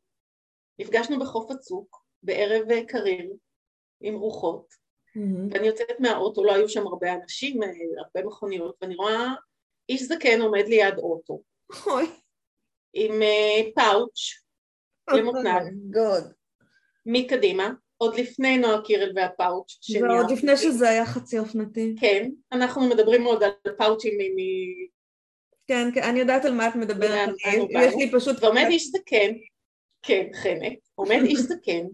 נפגשנו 0.80 1.20
בחוף 1.20 1.52
הצוק, 1.52 2.06
בערב 2.24 2.64
קריר, 2.88 3.34
עם 4.02 4.16
רוחות, 4.16 4.74
mm-hmm. 4.74 5.20
ואני 5.52 5.68
יוצאת 5.68 6.00
מהאוטו, 6.00 6.44
לא 6.44 6.54
היו 6.54 6.70
שם 6.70 6.88
הרבה 6.88 7.14
אנשים, 7.14 7.64
אה, 7.64 7.70
הרבה 7.98 8.28
מכוניות, 8.28 8.76
ואני 8.82 8.96
רואה 8.96 9.34
איש 9.90 10.04
זקן 10.04 10.42
עומד 10.42 10.64
ליד 10.68 10.98
אוטו. 10.98 11.42
אוי. 11.88 12.06
עם 12.94 13.22
פאוץ' 13.76 14.46
למותנק. 15.14 15.64
מקדימה, 17.06 17.72
עוד 17.98 18.20
לפני 18.20 18.58
נועה 18.58 18.82
קירל 18.82 19.12
והפאוץ' 19.16 19.78
שנייה. 19.82 20.06
ועוד 20.06 20.32
לפני 20.32 20.58
שזה 20.58 20.90
היה 20.90 21.06
חצי 21.06 21.40
אופנתי. 21.40 21.96
כן, 22.00 22.30
אנחנו 22.52 22.90
מדברים 22.90 23.24
עוד 23.24 23.44
על 23.44 23.52
פאוצ'ים 23.78 24.14
מ... 24.18 24.38
כן, 25.68 25.90
כן, 25.94 26.04
אני 26.04 26.20
יודעת 26.20 26.46
על 26.46 26.54
מה 26.54 26.68
את 26.68 26.76
מדברת, 26.76 27.30
יש 27.72 27.94
לי 27.98 28.12
פשוט... 28.12 28.44
ועומד 28.44 28.66
איש 28.70 28.88
זקן, 28.88 29.32
כן, 30.02 30.28
חנק, 30.34 30.78
עומד 30.96 31.20
איש 31.26 31.40
זקן, 31.40 31.86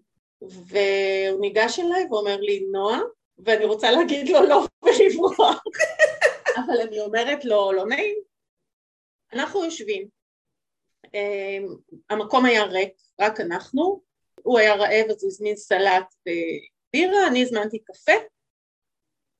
והוא 0.41 1.41
ניגש 1.41 1.79
אליי 1.79 2.05
ואומר 2.09 2.37
לי, 2.39 2.65
נועה, 2.71 2.99
ואני 3.45 3.65
רוצה 3.65 3.91
להגיד 3.91 4.29
לו 4.29 4.41
לא 4.41 4.67
ולברוח, 4.83 5.63
אבל 6.57 6.81
אני 6.87 6.99
אומרת 6.99 7.45
לו, 7.45 7.71
לא 7.71 7.85
נעים. 7.85 8.15
אנחנו 9.33 9.65
יושבים, 9.65 10.07
אמ, 11.13 11.67
המקום 12.09 12.45
היה 12.45 12.63
ריק, 12.63 12.93
רק 13.19 13.39
אנחנו, 13.39 14.01
הוא 14.51 14.59
היה 14.59 14.75
רעב 14.75 15.09
אז 15.09 15.23
הוא 15.23 15.27
הזמין 15.27 15.55
סלט 15.55 16.15
ובירה, 16.27 17.27
אני 17.27 17.41
הזמנתי 17.41 17.79
קפה. 17.79 18.11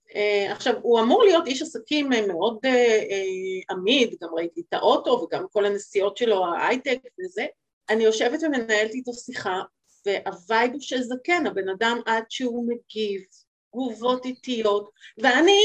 Uh, 0.10 0.52
עכשיו, 0.52 0.74
הוא 0.82 1.00
אמור 1.00 1.24
להיות 1.24 1.48
איש 1.48 1.62
עסקים 1.62 2.10
מאוד 2.28 2.60
uh, 2.66 3.74
עמיד, 3.76 4.16
גם 4.22 4.30
ראיתי 4.34 4.62
את 4.70 4.74
האוטו 4.74 5.10
וגם 5.12 5.46
כל 5.52 5.66
הנסיעות 5.66 6.18
שלו, 6.18 6.46
ההייטק 6.46 7.00
וזה. 7.20 7.46
אני 7.90 8.04
יושבת 8.04 8.44
ומנהלת 8.44 8.94
איתו 8.94 9.14
שיחה, 9.14 9.62
והווייב 10.06 10.72
הוא 10.72 10.82
של 10.82 11.02
זקן, 11.02 11.48
הבן 11.48 11.70
אדם 11.70 12.02
עד 12.06 12.24
שהוא 12.30 12.68
מגיב, 12.68 13.22
תגובות 13.70 14.26
איטיות, 14.26 14.90
ואני 15.18 15.58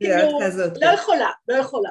כאילו, 0.00 0.38
לא 0.80 0.86
יכולה, 0.94 1.30
לא 1.48 1.54
יכולה. 1.54 1.90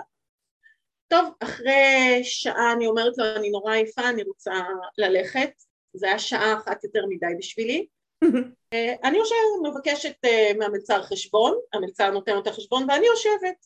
טוב, 1.07 1.29
אחרי 1.39 2.19
שעה 2.23 2.73
אני 2.73 2.87
אומרת 2.87 3.17
לו, 3.17 3.25
אני 3.35 3.49
נורא 3.49 3.73
עייפה, 3.73 4.09
אני 4.09 4.23
רוצה 4.23 4.53
ללכת, 4.97 5.51
זה 5.93 6.07
היה 6.07 6.19
שעה 6.19 6.53
אחת 6.57 6.83
יותר 6.83 7.05
מדי 7.09 7.35
בשבילי. 7.37 7.87
אה, 8.73 8.93
אני 9.03 9.17
יושבת, 9.17 9.37
מבקשת 9.63 10.15
אה, 10.25 10.51
מהמלצר 10.59 11.03
חשבון, 11.03 11.57
המלצר 11.73 12.11
נותן 12.11 12.35
אותה 12.35 12.51
חשבון 12.51 12.89
ואני 12.89 13.05
יושבת. 13.05 13.65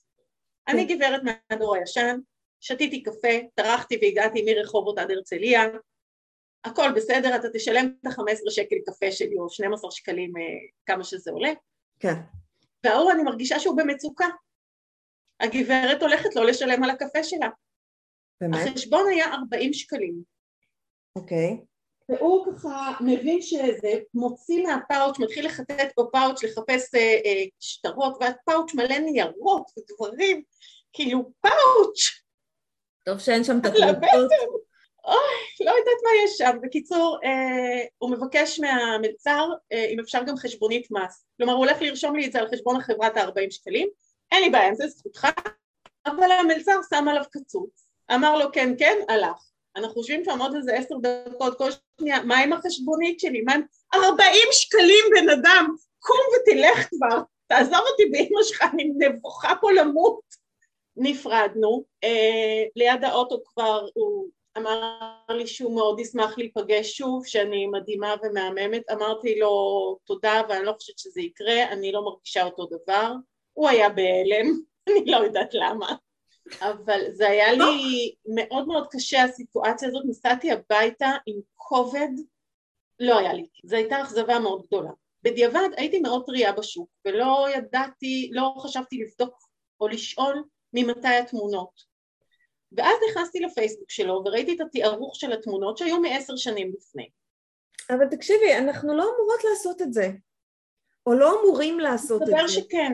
אני 0.68 0.88
כן. 0.88 0.96
גברת 0.96 1.22
מהדור 1.24 1.76
הישן, 1.76 2.20
שתיתי 2.60 3.04
קפה, 3.04 3.28
טרחתי 3.56 4.00
והגעתי 4.02 4.46
מרחובות 4.46 4.98
עד 4.98 5.12
הרצליה, 5.12 5.64
הכל 6.64 6.92
בסדר, 6.96 7.36
אתה 7.36 7.48
תשלם 7.54 7.94
את 8.02 8.06
ה-15 8.06 8.50
שקל 8.52 8.76
קפה 8.86 9.12
שלי 9.12 9.38
או 9.38 9.50
12 9.50 9.92
שקלים 9.92 10.38
אה, 10.38 10.44
כמה 10.86 11.04
שזה 11.04 11.32
עולה. 11.32 11.52
כן. 12.00 12.14
וההוא 12.86 13.12
אני 13.12 13.24
מרגישה 13.24 13.60
שהוא 13.60 13.78
במצוקה. 13.78 14.26
הגברת 15.40 16.02
הולכת 16.02 16.36
לא 16.36 16.46
לשלם 16.46 16.84
על 16.84 16.90
הקפה 16.90 17.24
שלה. 17.24 17.50
באמת? 18.42 18.68
החשבון 18.68 19.08
היה 19.10 19.34
40 19.34 19.74
שקלים. 19.74 20.24
אוקיי. 21.16 21.58
Okay. 21.60 21.66
והוא 22.12 22.46
ככה 22.46 22.92
מבין 23.02 23.42
שזה, 23.42 23.94
מוציא 24.14 24.64
מהפאוץ', 24.64 25.20
מתחיל 25.20 25.46
לחטט 25.46 26.00
בפאוץ', 26.00 26.44
לחפש 26.44 26.96
אה, 26.96 27.20
אה, 27.26 27.44
שטרות, 27.60 28.18
והפאוץ' 28.20 28.74
מלא 28.74 28.98
ניירות 28.98 29.72
ודברים, 29.78 30.42
כאילו 30.94 31.32
פאוץ'. 31.42 32.22
טוב 33.06 33.20
שאין 33.20 33.44
שם 33.44 33.58
את 33.60 33.66
התלבטות. 33.66 34.32
אוי, 35.06 35.66
לא 35.66 35.72
יודעת 35.72 35.98
מה 36.04 36.10
יש 36.24 36.38
שם. 36.38 36.58
בקיצור, 36.64 37.18
אה, 37.24 37.86
הוא 37.98 38.12
מבקש 38.12 38.60
מהמלצר 38.60 39.50
אה, 39.72 39.86
אם 39.86 40.00
אפשר 40.00 40.24
גם 40.24 40.38
חשבונית 40.38 40.88
מס. 40.92 41.26
כלומר, 41.38 41.54
הוא 41.54 41.66
הולך 41.66 41.82
לרשום 41.82 42.16
לי 42.16 42.26
את 42.26 42.32
זה 42.32 42.40
על 42.40 42.48
חשבון 42.48 42.76
החברת 42.76 43.18
ה-40 43.18 43.52
שקלים, 43.52 43.88
אין 44.32 44.44
לי 44.44 44.50
בעיה 44.50 44.68
עם 44.68 44.76
זה, 44.76 44.88
זכותך, 44.88 45.28
אבל 46.06 46.32
המלצר 46.32 46.80
שם 46.90 47.08
עליו 47.08 47.24
קצוץ. 47.32 47.88
אמר 48.14 48.38
לו 48.38 48.52
כן, 48.54 48.74
כן, 48.80 48.98
הלך. 49.10 49.51
אנחנו 49.76 50.02
יושבים 50.02 50.24
שם 50.24 50.40
איזה 50.58 50.74
עשר 50.74 50.96
דקות, 51.02 51.58
כל 51.58 51.70
שנייה, 52.00 52.24
מה 52.24 52.40
עם 52.40 52.54
החשבונית 52.54 53.20
שלי? 53.20 53.42
מה 53.42 53.54
עם... 53.54 53.62
ארבעים 53.94 54.48
שקלים 54.52 55.06
בן 55.16 55.30
אדם, 55.30 55.76
קום 56.00 56.20
ותלך 56.36 56.88
כבר, 56.90 57.22
תעזוב 57.48 57.80
אותי 57.92 58.06
באמא 58.06 58.44
שלך, 58.44 58.64
אני 58.74 58.92
נבוכה 58.98 59.54
פה 59.62 59.72
למות. 59.72 60.42
נפרדנו, 60.96 61.84
אה, 62.04 62.64
ליד 62.76 63.04
האוטו 63.04 63.44
כבר 63.46 63.88
הוא 63.94 64.30
אמר 64.58 65.00
לי 65.30 65.48
שהוא 65.48 65.76
מאוד 65.76 66.00
ישמח 66.00 66.38
להיפגש 66.38 66.98
שוב, 66.98 67.26
שאני 67.26 67.68
מדהימה 67.68 68.16
ומהממת, 68.24 68.90
אמרתי 68.92 69.40
לו 69.40 69.98
תודה 70.06 70.42
ואני 70.50 70.66
לא 70.66 70.72
חושבת 70.72 71.00
שזה 71.00 71.22
יקרה, 71.22 71.64
אני 71.72 71.92
לא 71.92 72.06
מרגישה 72.06 72.44
אותו 72.44 72.66
דבר, 72.66 73.14
הוא 73.54 73.70
היה 73.70 73.90
בהלם, 73.90 74.46
אני 74.90 75.06
לא 75.06 75.18
יודעת 75.18 75.54
למה. 75.54 75.96
אבל 76.60 77.02
זה 77.12 77.30
היה 77.30 77.52
לי 77.52 78.14
מאוד 78.36 78.68
מאוד 78.68 78.88
קשה 78.92 79.24
הסיטואציה 79.24 79.88
הזאת, 79.88 80.04
נסעתי 80.08 80.52
הביתה 80.52 81.10
עם 81.26 81.40
כובד, 81.56 82.10
לא 83.00 83.18
היה 83.18 83.34
לי, 83.34 83.48
זו 83.64 83.76
הייתה 83.76 84.02
אכזבה 84.02 84.40
מאוד 84.40 84.64
גדולה. 84.68 84.92
בדיעבד 85.24 85.70
הייתי 85.78 86.00
מאוד 86.00 86.26
טריה 86.26 86.52
בשוק 86.52 86.90
ולא 87.06 87.48
ידעתי, 87.56 88.30
לא 88.34 88.54
חשבתי 88.58 88.98
לבדוק 88.98 89.36
או 89.80 89.88
לשאול 89.88 90.44
ממתי 90.74 91.08
התמונות. 91.08 91.92
ואז 92.72 92.98
נכנסתי 93.10 93.40
לפייסבוק 93.40 93.92
שלו 93.92 94.22
וראיתי 94.26 94.56
את 94.56 94.62
התיארוך 94.62 95.16
של 95.16 95.32
התמונות 95.34 95.78
שהיו 95.78 96.00
מעשר 96.00 96.36
שנים 96.36 96.72
לפני. 96.78 97.10
אבל 97.90 98.08
תקשיבי, 98.12 98.58
אנחנו 98.58 98.98
לא 98.98 99.04
אמורות 99.04 99.44
לעשות 99.50 99.82
את 99.82 99.94
זה. 99.94 100.08
או 101.06 101.14
לא 101.14 101.42
אמורים 101.42 101.80
לעשות 101.80 102.22
את 102.22 102.28
זה. 102.28 102.34
מסתבר 102.34 102.48
שכן. 102.48 102.94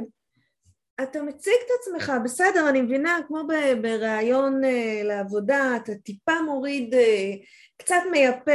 אתה 1.03 1.21
מציג 1.21 1.53
את 1.65 1.71
עצמך, 1.79 2.13
בסדר, 2.23 2.69
אני 2.69 2.81
מבינה, 2.81 3.19
כמו 3.27 3.41
בריאיון 3.81 4.63
uh, 4.63 5.03
לעבודה, 5.03 5.73
אתה 5.75 5.95
טיפה 5.95 6.41
מוריד, 6.41 6.93
uh, 6.93 6.97
קצת 7.77 8.01
מייפה, 8.11 8.51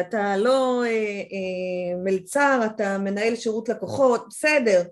אתה 0.00 0.36
לא 0.36 0.82
uh, 0.84 1.96
מלצר, 2.04 2.60
אתה 2.66 2.98
מנהל 2.98 3.36
שירות 3.36 3.68
לקוחות, 3.68 4.26
בסדר. 4.28 4.82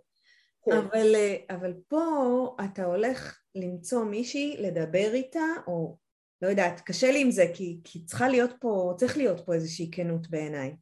כן. 0.64 0.72
אבל, 0.72 1.14
אבל 1.50 1.72
פה 1.88 2.56
אתה 2.64 2.84
הולך 2.84 3.38
למצוא 3.54 4.04
מישהי, 4.04 4.56
לדבר 4.58 5.14
איתה, 5.14 5.46
או 5.66 5.96
לא 6.42 6.48
יודעת, 6.48 6.80
קשה 6.80 7.12
לי 7.12 7.20
עם 7.20 7.30
זה, 7.30 7.46
כי, 7.54 7.78
כי 7.84 8.04
צריכה 8.04 8.28
להיות 8.28 8.50
פה, 8.60 8.94
צריך 8.96 9.16
להיות 9.16 9.40
פה 9.46 9.54
איזושהי 9.54 9.88
כנות 9.92 10.30
בעיניי. 10.30 10.74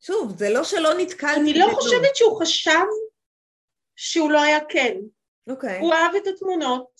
שוב, 0.00 0.38
זה 0.38 0.50
לא 0.50 0.64
שלא 0.64 0.90
נתקלתי. 0.98 1.40
אני 1.40 1.58
לא 1.58 1.66
חושבת 1.72 2.16
שהוא 2.16 2.40
חשב 2.40 2.84
שהוא 4.04 4.30
לא 4.30 4.42
היה 4.42 4.58
כן. 4.68 4.96
אוקיי. 5.50 5.80
הוא 5.80 5.92
אהב 5.92 6.14
את 6.14 6.26
התמונות, 6.26 6.90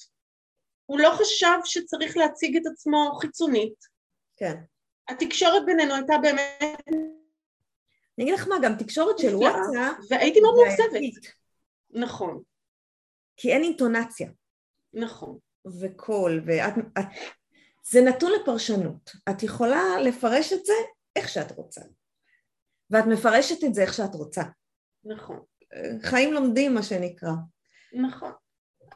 הוא 0.87 0.99
לא 1.01 1.11
חשב 1.19 1.59
שצריך 1.65 2.17
להציג 2.17 2.57
את 2.57 2.63
עצמו 2.73 3.19
חיצונית. 3.21 3.75
כן. 4.37 4.55
התקשורת 5.09 5.67
בינינו 5.67 5.95
הייתה 5.95 6.15
באמת 6.23 6.87
אני 8.19 8.25
אגיד 8.25 8.35
לך 8.35 8.49
מה, 8.49 8.57
גם 8.63 8.77
תקשורת 8.79 9.19
של 9.19 9.35
וואטסאפ, 9.35 9.97
והייתי 10.11 10.41
מאוד 10.41 10.55
מאוכזבת. 10.55 11.35
נכון, 11.91 12.43
כי 13.37 13.53
אין 13.53 13.63
אינטונציה 13.63 14.31
נכון. 14.95 15.39
וקול, 15.81 16.43
ואת... 16.47 16.75
את, 16.99 17.05
זה 17.91 18.01
נתון 18.01 18.33
לפרשנות. 18.33 19.11
את 19.31 19.43
יכולה 19.43 20.01
לפרש 20.01 20.53
את 20.53 20.65
זה 20.65 20.73
איך 21.17 21.29
שאת 21.29 21.53
רוצה. 21.53 21.81
ואת 22.91 23.05
מפרשת 23.07 23.65
את 23.65 23.75
זה 23.75 23.83
איך 23.83 23.95
שאת 23.95 24.15
רוצה. 24.15 24.43
נכון, 25.05 25.41
חיים 26.03 26.33
לומדים, 26.33 26.75
מה 26.75 26.83
שנקרא. 26.83 27.33
נכון. 27.93 28.33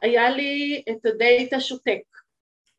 היה 0.01 0.29
לי 0.29 0.83
את 0.89 1.05
הדייט 1.05 1.53
השותק, 1.53 2.01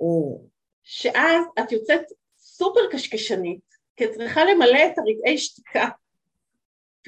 או, 0.01 0.43
שאז 0.83 1.45
את 1.59 1.73
יוצאת 1.73 2.03
סופר 2.39 2.81
קשקשנית, 2.93 3.61
כי 3.97 4.05
את 4.05 4.11
צריכה 4.11 4.45
למלא 4.45 4.87
את 4.87 4.99
הרגעי 4.99 5.39
שתיקה. 5.39 5.89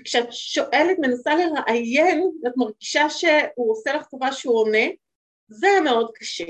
וכשאת 0.00 0.32
שואלת, 0.32 0.98
מנסה 0.98 1.30
לראיין, 1.34 2.30
ואת 2.42 2.52
מרגישה 2.56 3.10
שהוא 3.10 3.72
עושה 3.72 3.92
לך 3.92 4.06
טובה 4.06 4.32
שהוא 4.32 4.58
עונה, 4.58 4.86
זה 5.48 5.66
היה 5.66 5.80
מאוד 5.80 6.10
קשה. 6.14 6.44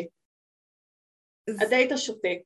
הדייט 1.49 1.92
השותק. 1.92 2.38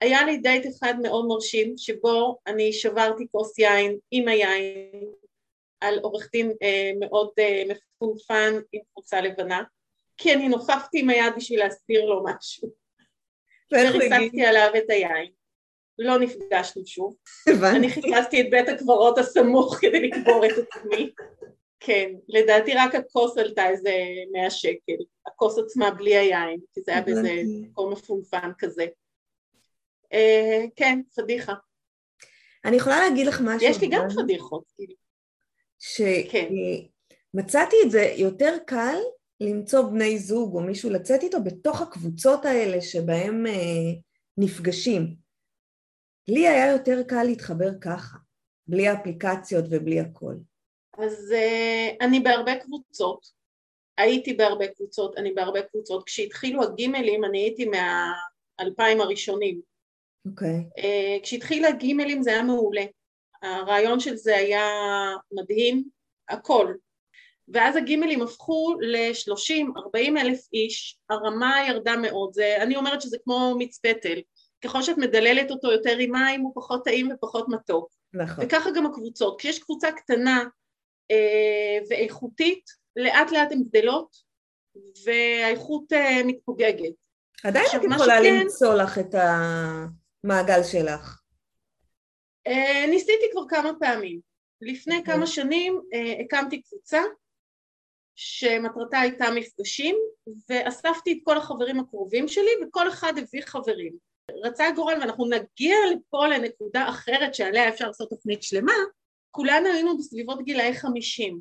היה 0.00 0.24
לי 0.24 0.38
דייט 0.38 0.66
אחד 0.66 0.94
מאוד 1.02 1.26
מרשים, 1.26 1.74
שבו 1.76 2.38
אני 2.46 2.72
שברתי 2.72 3.26
כוס 3.30 3.58
יין 3.58 3.98
עם 4.10 4.28
היין 4.28 5.10
על 5.80 5.98
עורך 5.98 6.28
דין 6.32 6.52
אה, 6.62 6.90
מאוד 7.00 7.30
אה, 7.38 7.62
מפונפן 7.68 8.54
עם 8.72 8.80
חולצה 8.94 9.20
לבנה, 9.20 9.62
כי 10.16 10.34
אני 10.34 10.48
נופפתי 10.48 11.00
עם 11.00 11.10
היד 11.10 11.32
בשביל 11.36 11.58
להסביר 11.58 12.04
לו 12.04 12.24
משהו. 12.24 12.68
וריסקתי 13.72 14.44
עליו 14.44 14.70
את 14.78 14.90
היין. 14.90 15.32
לא 15.98 16.18
נפגשנו 16.18 16.86
שוב. 16.86 17.16
אני 17.76 17.88
חיפשתי 17.90 18.40
את 18.40 18.50
בית 18.50 18.68
הקברות 18.68 19.18
הסמוך 19.18 19.76
כדי 19.80 20.08
לקבור 20.08 20.46
את 20.46 20.52
עצמי. 20.58 21.10
כן, 21.80 22.12
לדעתי 22.28 22.74
רק 22.74 22.94
הכוס 22.94 23.38
עלתה 23.38 23.68
איזה 23.68 23.92
100 24.32 24.50
שקל. 24.50 25.04
הכוס 25.26 25.58
עצמה 25.58 25.90
בלי 25.90 26.16
היין, 26.16 26.60
כי 26.74 26.80
זה 26.80 26.92
היה 26.92 27.02
באיזה. 27.02 27.42
מקום 27.62 27.92
מפונפן 27.92 28.50
כזה. 28.58 28.86
אה, 30.12 30.64
כן, 30.76 31.00
פדיחה. 31.16 31.54
אני 32.64 32.76
יכולה 32.76 33.00
להגיד 33.00 33.26
לך 33.26 33.40
משהו. 33.44 33.68
יש 33.68 33.80
לי 33.80 33.88
גם 33.88 34.02
פדיחות, 34.16 34.64
כאילו. 34.76 34.94
כן. 36.30 36.48
שמצאתי 37.34 37.76
את 37.84 37.90
זה 37.90 38.12
יותר 38.16 38.56
קל 38.66 38.96
למצוא 39.40 39.82
בני 39.82 40.18
זוג 40.18 40.54
או 40.54 40.60
מישהו 40.60 40.90
לצאת 40.90 41.22
איתו 41.22 41.44
בתוך 41.44 41.80
הקבוצות 41.80 42.44
האלה 42.44 42.80
שבהם 42.80 43.46
אה, 43.46 43.92
נפגשים. 44.38 45.14
לי 46.28 46.48
היה 46.48 46.72
יותר 46.72 47.02
קל 47.08 47.22
להתחבר 47.22 47.70
ככה, 47.80 48.16
בלי 48.66 48.88
האפליקציות 48.88 49.64
ובלי 49.70 50.00
הכל. 50.00 50.34
אז 50.98 51.32
uh, 51.32 52.04
אני 52.04 52.20
בהרבה 52.20 52.56
קבוצות, 52.56 53.26
הייתי 53.98 54.34
בהרבה 54.34 54.66
קבוצות, 54.68 55.16
אני 55.18 55.32
בהרבה 55.32 55.62
קבוצות. 55.62 56.04
כשהתחילו 56.06 56.62
הגימלים 56.62 57.24
אני 57.24 57.38
הייתי 57.38 57.64
מהאלפיים 57.64 59.00
הראשונים. 59.00 59.60
אוקיי. 60.26 60.64
Uh, 60.78 61.22
כשהתחיל 61.22 61.64
הגימלים 61.64 62.22
זה 62.22 62.30
היה 62.30 62.42
מעולה. 62.42 62.84
הרעיון 63.42 64.00
של 64.00 64.16
זה 64.16 64.36
היה 64.36 64.66
מדהים, 65.32 65.84
הכל. 66.28 66.74
ואז 67.48 67.76
הגימלים 67.76 68.22
הפכו 68.22 68.74
ל-30-40 68.80 70.20
אלף 70.20 70.40
איש, 70.52 70.98
הרמה 71.10 71.56
ירדה 71.68 71.96
מאוד, 71.96 72.32
זה, 72.32 72.56
אני 72.62 72.76
אומרת 72.76 73.00
שזה 73.02 73.16
כמו 73.24 73.54
מיץ 73.58 73.78
פטל, 73.78 74.18
ככל 74.64 74.82
שאת 74.82 74.98
מדללת 74.98 75.50
אותו 75.50 75.72
יותר 75.72 75.96
עם 75.98 76.12
מים 76.12 76.40
הוא 76.40 76.52
פחות 76.54 76.84
טעים 76.84 77.08
ופחות 77.14 77.46
מתוק. 77.48 77.92
נכון. 78.14 78.44
וככה 78.44 78.70
גם 78.70 78.86
הקבוצות, 78.86 79.38
כשיש 79.38 79.58
קבוצה 79.58 79.92
קטנה 79.92 80.44
אה, 81.10 81.78
ואיכותית, 81.90 82.64
לאט 82.96 83.30
לאט 83.32 83.52
הן 83.52 83.62
גדלות 83.62 84.16
והאיכות 85.04 85.92
אה, 85.92 86.20
מתפוגגת. 86.24 86.92
עדיין 87.44 87.66
את 87.76 87.80
יכולה 87.84 88.18
שכן- 88.18 88.40
למצוא 88.40 88.74
לך 88.74 88.98
את 88.98 89.14
המעגל 89.14 90.62
שלך. 90.62 91.17
אה, 92.48 92.86
ניסיתי 92.90 93.24
כבר 93.32 93.48
כמה 93.48 93.70
פעמים. 93.80 94.20
לפני 94.60 94.98
אוקיי. 94.98 95.14
כמה 95.14 95.26
שנים 95.26 95.80
אה, 95.94 96.24
הקמתי 96.24 96.62
קבוצה 96.62 97.00
שמטרתה 98.14 99.00
הייתה 99.00 99.24
מפגשים 99.34 99.96
ואספתי 100.48 101.12
את 101.12 101.18
כל 101.24 101.36
החברים 101.36 101.80
הקרובים 101.80 102.28
שלי 102.28 102.50
וכל 102.62 102.88
אחד 102.88 103.12
הביא 103.18 103.42
חברים. 103.42 103.92
רצה 104.44 104.68
הגורל 104.68 104.98
ואנחנו 105.00 105.26
נגיע 105.26 105.76
לפה 105.92 106.26
לנקודה 106.26 106.88
אחרת 106.88 107.34
שעליה 107.34 107.68
אפשר 107.68 107.86
לעשות 107.86 108.10
תוכנית 108.10 108.42
שלמה, 108.42 108.72
כולנו 109.30 109.66
היינו 109.68 109.98
בסביבות 109.98 110.44
גילאי 110.44 110.74
חמישים, 110.74 111.40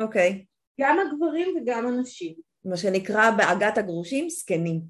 אוקיי. 0.00 0.44
גם 0.80 0.98
הגברים 0.98 1.56
וגם 1.56 1.86
הנשים. 1.86 2.34
מה 2.64 2.76
שנקרא 2.76 3.30
בעגת 3.30 3.78
הגרושים, 3.78 4.30
זקנים. 4.30 4.80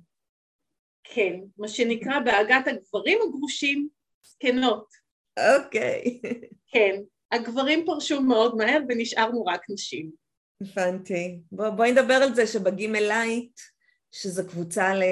כן, 1.05 1.41
מה 1.59 1.69
שנקרא 1.69 2.19
בעגת 2.19 2.67
הגברים 2.67 3.19
הגרושים, 3.23 3.89
זקנות. 4.23 5.02
אוקיי. 5.39 6.21
כן, 6.73 7.01
הגברים 7.33 7.87
פרשו 7.87 8.21
מאוד 8.21 8.57
מהר 8.57 8.81
ונשארנו 8.89 9.45
רק 9.45 9.61
נשים. 9.71 10.11
הבנתי. 10.61 11.41
בוא, 11.53 11.71
בואי 11.71 11.93
נדבר 11.93 12.15
על 12.15 12.35
זה 12.35 12.47
שבגימל 12.47 13.09
לייט, 13.09 13.61
שזו 14.11 14.43
קבוצה 14.49 14.95
ל, 14.95 15.03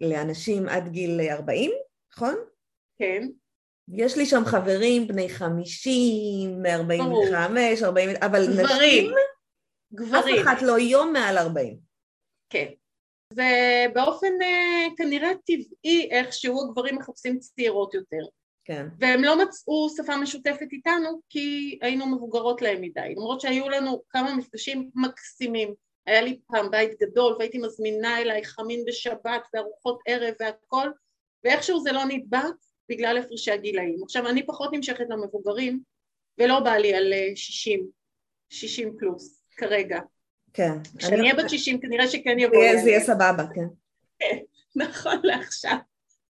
לאנשים 0.00 0.68
עד 0.68 0.88
גיל 0.88 1.20
40, 1.20 1.70
נכון? 2.12 2.34
כן, 2.98 3.26
יש 3.92 4.16
לי 4.16 4.26
שם 4.26 4.42
חברים 4.44 5.06
בני 5.06 5.28
50, 5.28 6.66
45, 6.66 7.82
40, 7.82 8.10
אבל 8.20 8.46
גברים, 8.46 8.66
נשים, 8.66 9.10
אף 9.10 9.94
גברים. 9.94 10.46
אחת 10.46 10.62
לא 10.62 10.78
יום 10.78 11.12
מעל 11.12 11.38
40. 11.38 11.78
כן. 12.50 12.66
זה 13.32 13.86
באופן 13.94 14.42
אה, 14.42 14.86
כנראה 14.96 15.30
טבעי 15.46 16.08
איכשהו 16.10 16.62
הגברים 16.62 16.96
מחפשים 16.96 17.38
צעירות 17.38 17.94
יותר. 17.94 18.24
כן. 18.64 18.86
והם 18.98 19.24
לא 19.24 19.42
מצאו 19.42 19.88
שפה 19.96 20.16
משותפת 20.16 20.66
איתנו 20.72 21.20
כי 21.28 21.78
היינו 21.82 22.06
מבוגרות 22.06 22.62
להם 22.62 22.80
מדי. 22.80 23.14
למרות 23.16 23.40
שהיו 23.40 23.68
לנו 23.68 24.02
כמה 24.10 24.34
מפגשים 24.34 24.90
מקסימים. 24.94 25.74
היה 26.06 26.22
לי 26.22 26.40
פעם 26.46 26.70
בית 26.70 26.90
גדול 27.00 27.36
והייתי 27.38 27.58
מזמינה 27.58 28.20
אליי 28.20 28.44
חמין 28.44 28.84
בשבת 28.86 29.42
וארוחות 29.54 29.98
ערב 30.06 30.34
והכל, 30.40 30.90
ואיכשהו 31.44 31.80
זה 31.80 31.92
לא 31.92 32.04
נדבק 32.08 32.54
בגלל 32.88 33.18
הפרשי 33.18 33.50
הגילאים. 33.50 33.96
עכשיו 34.02 34.28
אני 34.28 34.46
פחות 34.46 34.70
נמשכת 34.72 35.04
למבוגרים 35.08 35.80
ולא 36.38 36.60
בא 36.60 36.72
לי 36.72 36.94
על 36.94 37.12
אה, 37.12 37.28
60, 37.34 37.86
60 38.50 38.96
פלוס 38.98 39.42
כרגע. 39.56 39.98
כן. 40.52 40.72
כשאני 40.98 41.14
אני- 41.14 41.22
אהיה 41.22 41.34
בת 41.44 41.50
60 41.50 41.80
כנראה 41.80 42.08
שכן 42.08 42.34
זה 42.38 42.44
יבוא 42.44 42.62
לי. 42.62 42.82
זה 42.82 42.90
יהיה 42.90 43.00
סבבה, 43.00 43.42
כן. 43.54 43.66
נכון 44.84 45.16
לעכשיו, 45.22 45.76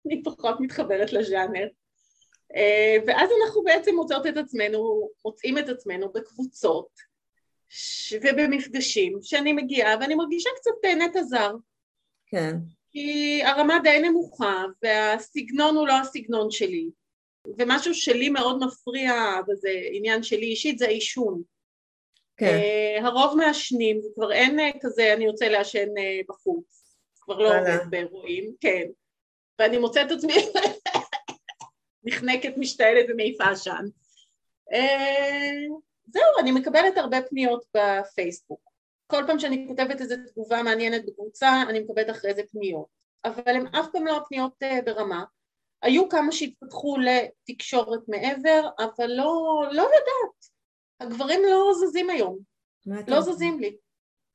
אני 0.07 0.23
פחות 0.23 0.55
מתחברת 0.59 1.13
לז'אנר. 1.13 1.67
אה, 2.55 2.97
ואז 3.07 3.29
אנחנו 3.43 3.63
בעצם 3.63 3.95
מוצאות 3.95 4.27
את 4.27 4.37
עצמנו, 4.37 5.09
מוצאים 5.25 5.57
את 5.57 5.69
עצמנו 5.69 6.09
בקבוצות 6.13 6.89
ובמפגשים 8.21 9.17
שאני 9.21 9.53
מגיעה 9.53 9.95
ואני 9.99 10.15
מרגישה 10.15 10.49
קצת 10.55 10.71
אה, 10.85 10.95
נטע 10.95 11.23
זר, 11.23 11.55
כן. 12.27 12.55
כי 12.91 13.41
הרמה 13.43 13.79
די 13.83 13.99
נמוכה 13.99 14.63
והסגנון 14.83 15.75
הוא 15.75 15.87
לא 15.87 15.93
הסגנון 15.93 16.51
שלי, 16.51 16.89
ומשהו 17.57 17.93
שלי 17.93 18.29
מאוד 18.29 18.63
מפריע, 18.65 19.13
וזה 19.47 19.69
עניין 19.91 20.23
שלי 20.23 20.45
אישית, 20.45 20.79
זה 20.79 20.85
העישון. 20.85 21.41
כן. 22.37 22.45
אה, 22.45 23.07
הרוב 23.07 23.37
מעשנים, 23.37 24.01
כבר 24.15 24.31
אין 24.31 24.59
אה, 24.59 24.69
כזה 24.81 25.13
אני 25.13 25.27
רוצה 25.27 25.49
לעשן 25.49 25.87
אה, 25.97 26.19
בחוץ, 26.29 26.95
כבר 27.21 27.39
לא. 27.39 27.59
עובד 27.59 27.77
באירועים, 27.89 28.53
כן. 28.61 28.83
ואני 29.59 29.77
מוצאת 29.77 30.07
את 30.07 30.11
עצמי 30.11 30.33
נחנקת, 32.09 32.53
משתעלת 32.57 33.05
ומעיפה 33.09 33.43
עשן. 33.49 33.85
אה, 34.73 35.67
זהו, 36.07 36.39
אני 36.39 36.51
מקבלת 36.51 36.97
הרבה 36.97 37.21
פניות 37.21 37.65
בפייסבוק. 37.77 38.59
כל 39.07 39.23
פעם 39.27 39.39
שאני 39.39 39.65
כותבת 39.67 40.01
איזו 40.01 40.15
תגובה 40.31 40.63
מעניינת 40.63 41.05
בקבוצה, 41.05 41.63
אני 41.69 41.79
מקבלת 41.79 42.09
אחרי 42.09 42.33
זה 42.33 42.41
פניות. 42.51 42.85
אבל 43.25 43.55
הן 43.55 43.67
אף 43.67 43.85
פעם 43.91 44.05
לא 44.05 44.17
הפניות 44.17 44.53
אה, 44.63 44.79
ברמה. 44.85 45.23
היו 45.81 46.09
כמה 46.09 46.31
שהתפתחו 46.31 46.97
לתקשורת 46.97 47.99
מעבר, 48.07 48.69
אבל 48.79 49.07
לא, 49.07 49.63
לא 49.71 49.81
יודעת. 49.81 50.45
הגברים 50.99 51.41
לא 51.43 51.71
זזים 51.73 52.09
היום. 52.09 52.39
לא? 53.07 53.21
זזים 53.21 53.59
לי. 53.59 53.77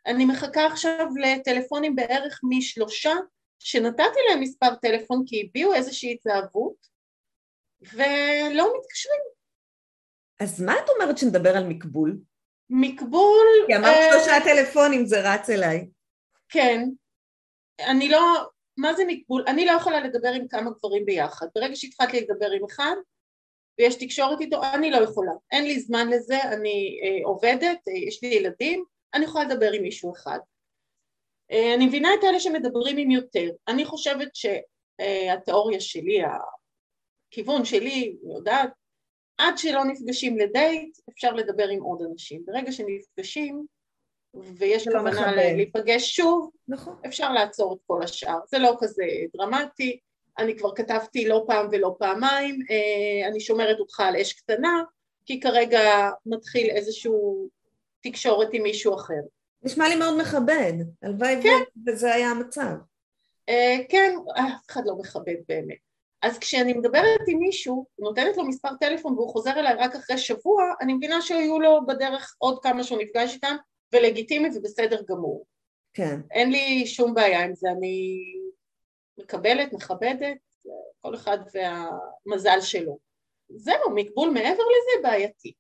אני 0.07 0.25
מחכה 0.25 0.67
עכשיו 0.67 1.07
לטלפונים 1.21 1.97
בערך 1.97 2.41
משלושה 2.43 3.13
שנתתי 3.59 4.19
להם 4.29 4.41
מספר 4.41 4.75
טלפון 4.75 5.23
כי 5.27 5.47
הביעו 5.49 5.75
איזושהי 5.75 6.13
התלהבות 6.13 6.94
ולא 7.92 8.73
מתקשרים. 8.79 9.20
אז 10.40 10.62
מה 10.62 10.75
את 10.85 10.88
אומרת 10.88 11.18
שנדבר 11.18 11.57
על 11.57 11.64
מקבול? 11.68 12.18
מקבול... 12.70 13.47
כי 13.66 13.77
אמרת 13.77 13.97
אה, 13.97 14.09
שלושה 14.12 14.33
טלפונים, 14.44 15.07
זה 15.07 15.35
רץ 15.35 15.51
אליי. 15.51 15.88
כן. 16.49 16.88
אני 17.81 18.09
לא... 18.09 18.20
מה 18.77 18.94
זה 18.94 19.05
מקבול? 19.07 19.44
אני 19.47 19.66
לא 19.66 19.73
יכולה 19.73 20.01
לדבר 20.01 20.29
עם 20.29 20.49
כמה 20.49 20.70
גברים 20.70 21.05
ביחד. 21.05 21.47
ברגע 21.55 21.77
שהתחלתי 21.77 22.20
לדבר 22.20 22.51
עם 22.51 22.64
אחד, 22.64 22.94
ויש 23.79 23.94
תקשורת 23.94 24.40
איתו, 24.40 24.61
אני 24.75 24.90
לא 24.90 24.97
יכולה. 24.97 25.33
אין 25.53 25.64
לי 25.64 25.81
זמן 25.81 26.09
לזה, 26.09 26.42
אני 26.42 27.01
אה, 27.03 27.27
עובדת, 27.29 27.79
אה, 27.88 27.92
יש 28.09 28.23
לי 28.23 28.29
ילדים, 28.29 28.85
אני 29.14 29.25
יכולה 29.25 29.44
לדבר 29.44 29.73
עם 29.73 29.83
מישהו 29.83 30.12
אחד. 30.12 30.38
אה, 31.53 31.75
אני 31.75 31.87
מבינה 31.87 32.09
את 32.14 32.25
אלה 32.25 32.40
שמדברים 32.40 32.97
עם 32.97 33.11
יותר. 33.11 33.51
אני 33.68 33.85
חושבת 33.85 34.29
שהתיאוריה 34.35 35.81
שלי, 35.81 36.23
הכיוון 37.35 37.64
שלי, 37.64 38.16
אני 38.25 38.35
יודעת, 38.35 38.70
עד 39.38 39.59
שלא 39.59 39.85
נפגשים 39.85 40.38
לדייט, 40.38 40.99
אפשר 41.11 41.33
לדבר 41.33 41.68
עם 41.68 41.83
עוד 41.83 42.03
אנשים. 42.11 42.42
ברגע 42.47 42.73
שנפגשים, 42.73 43.66
ויש 44.35 44.88
לא 44.88 44.99
כוונה 44.99 45.53
להיפגש 45.53 46.16
שוב, 46.16 46.51
נכון. 46.68 46.97
אפשר 47.07 47.33
לעצור 47.33 47.75
את 47.75 47.79
כל 47.87 48.03
השאר. 48.03 48.38
זה 48.47 48.59
לא 48.59 48.77
כזה 48.81 49.05
דרמטי, 49.37 49.99
אני 50.38 50.59
כבר 50.59 50.75
כתבתי 50.75 51.29
לא 51.29 51.44
פעם 51.47 51.68
ולא 51.73 51.97
פעמיים, 51.99 52.59
אה, 52.70 53.29
אני 53.29 53.40
שומרת 53.40 53.79
אותך 53.79 54.01
על 54.01 54.16
אש 54.16 54.33
קטנה, 54.33 54.83
כי 55.27 55.40
כרגע 55.40 56.11
מתחיל 56.27 56.70
איזשהו 56.70 57.49
תקשורת 58.03 58.49
עם 58.53 58.62
מישהו 58.62 58.94
אחר. 58.94 59.20
נשמע 59.62 59.88
לי 59.88 59.97
מאוד 59.97 60.20
מכבד, 60.20 60.73
הלוואי 61.03 61.42
כן. 61.42 61.64
וזה 61.87 62.14
היה 62.14 62.31
המצב. 62.31 62.75
אה, 63.49 63.77
כן, 63.88 64.16
אף 64.37 64.70
אחד 64.70 64.83
לא 64.85 64.97
מכבד 64.97 65.37
באמת. 65.49 65.84
אז 66.25 66.39
כשאני 66.39 66.73
מדברת 66.73 67.21
עם 67.29 67.39
מישהו, 67.39 67.87
נותנת 67.99 68.37
לו 68.37 68.45
מספר 68.45 68.69
טלפון 68.81 69.13
והוא 69.13 69.33
חוזר 69.33 69.51
אליי 69.51 69.75
רק 69.75 69.95
אחרי 69.97 70.19
שבוע, 70.19 70.63
אני 70.81 70.95
מבינה 70.95 71.23
שהיו 71.23 71.61
לו 71.61 71.87
בדרך 71.87 72.35
עוד 72.39 72.63
כמה 72.63 72.85
שהוא 72.85 72.99
נפגש 73.03 73.35
איתם, 73.35 73.57
ולגיטימי 73.93 74.49
ובסדר 74.55 75.03
גמור. 75.09 75.47
כן. 75.95 76.21
אין 76.31 76.51
לי 76.51 76.87
שום 76.87 77.15
בעיה 77.15 77.45
עם 77.45 77.55
זה, 77.55 77.69
אני 77.71 78.19
מקבלת, 79.19 79.73
מכבדת, 79.73 80.37
כל 81.01 81.15
אחד 81.15 81.39
והמזל 81.55 82.61
שלו. 82.61 82.99
זהו, 83.57 83.91
מגבול 83.95 84.31
מעבר 84.31 84.63
לזה 84.63 85.03
בעייתי. 85.03 85.53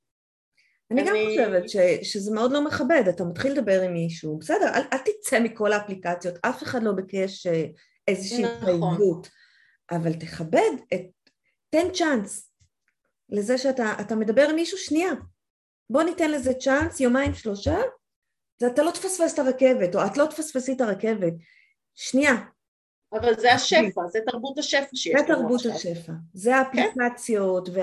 אני, 0.90 1.02
אני 1.02 1.10
גם 1.10 1.16
חושבת 1.28 1.68
ש, 1.68 1.76
שזה 2.02 2.34
מאוד 2.34 2.52
לא 2.52 2.64
מכבד, 2.64 3.02
אתה 3.08 3.24
מתחיל 3.24 3.52
לדבר 3.52 3.82
עם 3.82 3.92
מישהו, 3.92 4.38
בסדר, 4.38 4.68
אל, 4.74 4.82
אל 4.92 4.98
תצא 4.98 5.40
מכל 5.40 5.72
האפליקציות, 5.72 6.34
אף 6.42 6.62
אחד 6.62 6.82
לא 6.82 6.92
ביקש 6.92 7.46
אה, 7.46 7.64
איזושהי 8.08 8.42
נכון. 8.42 8.96
אבל 9.90 10.12
תכבד, 10.12 10.70
את, 10.94 11.30
תן 11.70 11.92
צ'אנס 11.92 12.50
לזה 13.28 13.58
שאתה 13.58 14.14
מדבר 14.16 14.48
עם 14.48 14.56
מישהו 14.56 14.78
שנייה, 14.78 15.10
בוא 15.90 16.02
ניתן 16.02 16.30
לזה 16.30 16.54
צ'אנס, 16.54 17.00
יומיים 17.00 17.34
שלושה, 17.34 17.76
ואתה 18.60 18.82
לא 18.82 18.90
תפספס 18.90 19.34
את 19.34 19.38
הרכבת, 19.38 19.94
או 19.94 20.06
את 20.06 20.16
לא 20.16 20.26
תפספסי 20.26 20.72
את 20.72 20.80
הרכבת, 20.80 21.32
שנייה, 21.94 22.34
אבל 23.12 23.34
זה 23.40 23.52
השפע, 23.52 24.06
זה 24.08 24.18
תרבות 24.26 24.58
השפע 24.58 24.86
שיש 24.94 25.14
לנו 25.14 25.54
עכשיו. 25.54 25.58
זה 25.58 25.74
תרבות 25.74 25.76
השפע, 25.76 26.12
זה. 26.32 26.56
האפליקציות 26.56 27.68
כן? 27.68 27.80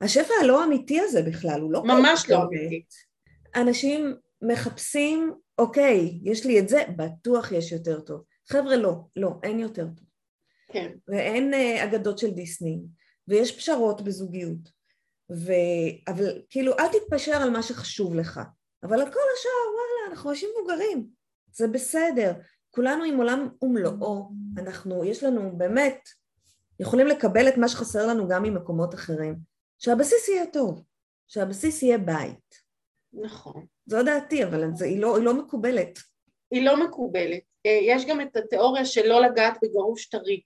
והשפע 0.00 0.32
וה... 0.32 0.40
הלא 0.40 0.64
אמיתי 0.64 1.00
הזה 1.00 1.22
בכלל, 1.22 1.60
הוא 1.60 1.72
לא... 1.72 1.82
ממש 1.84 2.30
לא 2.30 2.42
אמיתי. 2.42 2.84
אנשים 3.56 4.16
מחפשים, 4.42 5.34
אוקיי, 5.58 6.18
יש 6.22 6.46
לי 6.46 6.58
את 6.58 6.68
זה, 6.68 6.82
בטוח 6.96 7.52
יש 7.52 7.72
יותר 7.72 8.00
טוב. 8.00 8.22
חבר'ה, 8.48 8.76
לא, 8.76 8.94
לא, 9.16 9.30
אין 9.42 9.58
יותר 9.58 9.86
טוב. 9.96 10.07
כן. 10.68 10.92
ואין 11.08 11.54
uh, 11.54 11.84
אגדות 11.84 12.18
של 12.18 12.30
דיסני, 12.30 12.78
ויש 13.28 13.56
פשרות 13.56 14.02
בזוגיות. 14.02 14.78
ו... 15.32 15.52
אבל 16.08 16.42
כאילו, 16.50 16.72
אל 16.78 16.86
תתפשר 16.88 17.34
על 17.34 17.50
מה 17.50 17.62
שחשוב 17.62 18.14
לך. 18.14 18.40
אבל 18.82 19.00
על 19.00 19.12
כל 19.12 19.20
השאר, 19.34 19.74
וואלה, 19.74 20.10
אנחנו 20.10 20.30
אנשים 20.30 20.48
מבוגרים, 20.56 21.08
זה 21.52 21.68
בסדר. 21.68 22.32
כולנו 22.70 23.04
עם 23.04 23.16
עולם 23.16 23.48
ומלואו, 23.62 24.30
אנחנו, 24.58 25.04
יש 25.04 25.24
לנו 25.24 25.56
באמת, 25.58 26.08
יכולים 26.80 27.06
לקבל 27.06 27.48
את 27.48 27.56
מה 27.56 27.68
שחסר 27.68 28.06
לנו 28.06 28.28
גם 28.28 28.42
ממקומות 28.42 28.94
אחרים. 28.94 29.36
שהבסיס 29.78 30.28
יהיה 30.28 30.46
טוב, 30.46 30.82
שהבסיס 31.28 31.82
יהיה 31.82 31.98
בית. 31.98 32.54
נכון. 33.12 33.66
זו 33.86 34.02
דעתי, 34.02 34.44
אבל 34.44 34.64
זה, 34.74 34.84
היא, 34.84 35.00
לא, 35.00 35.16
היא 35.16 35.24
לא 35.24 35.34
מקובלת. 35.34 35.98
היא 36.50 36.64
לא 36.64 36.84
מקובלת. 36.84 37.40
אה, 37.66 37.78
יש 37.82 38.06
גם 38.06 38.20
את 38.20 38.36
התיאוריה 38.36 38.84
של 38.84 39.06
לא 39.06 39.22
לגעת 39.22 39.58
בגרוש 39.62 40.08
טרי. 40.08 40.40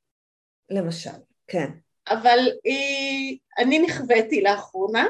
למשל, 0.73 1.11
כן. 1.47 1.71
אבל 2.09 2.39
היא, 2.65 3.39
אני 3.59 3.79
נכוויתי 3.79 4.41
לאחרונה, 4.41 5.07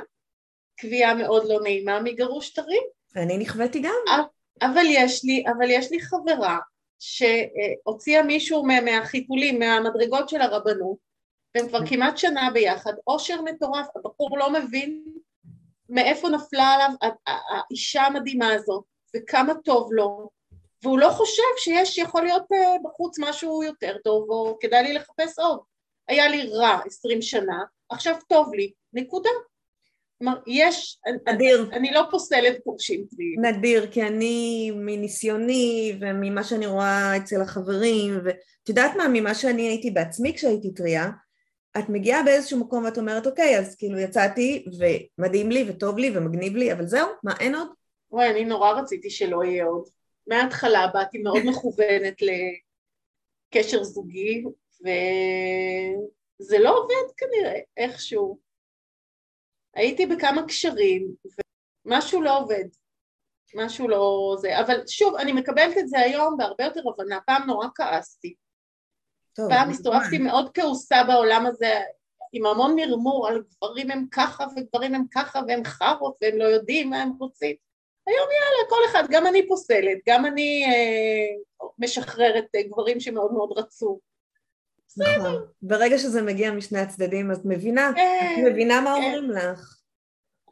קביעה 0.77 1.14
מאוד 1.14 1.48
לא 1.48 1.61
נעימה 1.62 2.01
מגרוש 2.01 2.51
טרי. 2.51 2.79
ואני 3.14 3.38
נכוויתי 3.38 3.81
גם. 3.81 4.25
אבל 4.62 4.85
יש 4.88 5.25
לי, 5.25 5.44
אבל 5.46 5.70
יש 5.70 5.90
לי 5.90 6.01
חברה 6.01 6.59
שהוציאה 6.98 8.22
מישהו 8.22 8.64
מהחיתולים, 8.64 9.59
מהמדרגות 9.59 10.29
של 10.29 10.40
הרבנות, 10.40 10.96
והם 11.55 11.68
כבר 11.68 11.87
כמעט 11.87 12.18
שנה 12.18 12.51
ביחד, 12.53 12.92
אושר 13.07 13.42
מטורף, 13.42 13.87
הבחור 13.96 14.38
לא 14.38 14.53
מבין 14.53 15.05
מאיפה 15.88 16.29
נפלה 16.29 16.64
עליו 16.64 16.90
האישה 17.27 18.03
המדהימה 18.03 18.53
הזאת, 18.53 18.85
וכמה 19.16 19.53
טוב 19.64 19.92
לו, 19.92 20.31
והוא 20.83 20.99
לא 20.99 21.09
חושב 21.11 21.42
שיש, 21.57 21.99
יכול 21.99 22.23
להיות 22.23 22.47
אה, 22.53 22.77
בחוץ 22.85 23.18
משהו 23.18 23.62
יותר 23.62 23.97
טוב, 24.05 24.31
או 24.31 24.59
כדאי 24.61 24.83
לי 24.83 24.92
לחפש 24.92 25.38
עוד. 25.38 25.61
היה 26.09 26.29
לי 26.29 26.51
רע 26.53 26.79
עשרים 26.87 27.23
שנה, 27.23 27.64
עכשיו 27.88 28.14
טוב 28.29 28.55
לי, 28.55 28.73
נקודה. 28.92 29.31
כלומר, 30.18 30.38
יש, 30.47 30.99
נדיר. 31.29 31.62
אני, 31.62 31.77
אני 31.77 31.90
לא 31.90 32.03
פוסלת 32.11 32.57
פורשים 32.64 33.05
טבעיים. 33.11 33.45
נדיר, 33.45 33.87
כי 33.90 34.03
אני 34.03 34.71
מניסיוני 34.75 35.99
וממה 36.01 36.45
שאני 36.45 36.66
רואה 36.66 37.16
אצל 37.16 37.40
החברים, 37.40 38.21
ואת 38.25 38.68
יודעת 38.68 38.97
מה, 38.97 39.05
ממה 39.12 39.35
שאני 39.35 39.62
הייתי 39.62 39.90
בעצמי 39.90 40.35
כשהייתי 40.35 40.75
טריה, 40.75 41.11
את 41.79 41.88
מגיעה 41.88 42.23
באיזשהו 42.23 42.59
מקום 42.59 42.85
ואת 42.85 42.99
אומרת, 42.99 43.27
אוקיי, 43.27 43.59
אז 43.59 43.77
כאילו 43.77 43.99
יצאתי, 43.99 44.64
ומדהים 45.18 45.51
לי 45.51 45.64
וטוב 45.68 45.99
לי 45.99 46.11
ומגניב 46.14 46.57
לי, 46.57 46.73
אבל 46.73 46.87
זהו, 46.87 47.09
מה, 47.25 47.33
אין 47.40 47.55
עוד? 47.55 47.68
וואי, 48.11 48.31
אני 48.31 48.45
נורא 48.45 48.71
רציתי 48.73 49.11
שלא 49.11 49.45
יהיה 49.45 49.64
עוד. 49.64 49.85
מההתחלה 50.27 50.87
באתי 50.95 51.19
מאוד 51.19 51.43
מכוונת 51.45 52.23
לקשר 53.53 53.83
זוגי, 53.83 54.45
וזה 54.81 56.59
לא 56.59 56.79
עובד 56.79 57.13
כנראה, 57.17 57.61
איכשהו. 57.77 58.39
הייתי 59.75 60.07
בכמה 60.07 60.47
קשרים, 60.47 61.15
ומשהו 61.87 62.23
לא 62.23 62.39
עובד. 62.39 62.65
משהו 63.55 63.89
לא 63.89 64.35
זה, 64.41 64.61
אבל 64.61 64.87
שוב, 64.87 65.15
אני 65.15 65.33
מקבלת 65.33 65.79
את 65.79 65.89
זה 65.89 65.99
היום 65.99 66.37
בהרבה 66.37 66.65
יותר 66.65 66.81
הבנה, 66.89 67.21
פעם 67.27 67.47
נורא 67.47 67.67
כעסתי. 67.75 68.35
טוב, 69.35 69.49
פעם 69.49 69.71
הסתובבתי 69.71 70.19
מאוד 70.19 70.51
כעוסה 70.55 71.05
בעולם 71.05 71.47
הזה, 71.47 71.81
עם 72.33 72.47
המון 72.47 72.77
מרמור 72.77 73.29
על 73.29 73.43
גברים 73.43 73.91
הם 73.91 74.07
ככה 74.11 74.45
וגברים 74.57 74.95
הם 74.95 75.05
ככה 75.11 75.41
והם 75.49 75.65
חארות 75.65 76.17
והם 76.23 76.39
לא 76.39 76.45
יודעים 76.45 76.91
מה 76.91 77.03
הם 77.03 77.13
רוצים. 77.19 77.57
היום 78.07 78.29
יאללה, 78.31 78.69
כל 78.69 78.81
אחד, 78.91 79.05
גם 79.11 79.27
אני 79.27 79.49
פוסלת, 79.49 79.99
גם 80.09 80.27
אני 80.27 80.65
אה, 80.67 81.62
משחררת 81.79 82.45
אה, 82.55 82.62
גברים 82.62 83.01
שמאוד 83.01 83.33
מאוד 83.33 83.59
רצו. 83.59 83.99
נכון. 84.97 85.47
ברגע 85.62 85.99
שזה 85.99 86.23
מגיע 86.23 86.53
משני 86.53 86.79
הצדדים, 86.79 87.31
אז 87.31 87.41
מבינה, 87.45 87.91
את 87.91 87.95
כן, 87.95 88.45
מבינה 88.47 88.81
מה 88.81 88.95
כן. 88.97 89.03
אומרים 89.03 89.31
לך. 89.31 89.79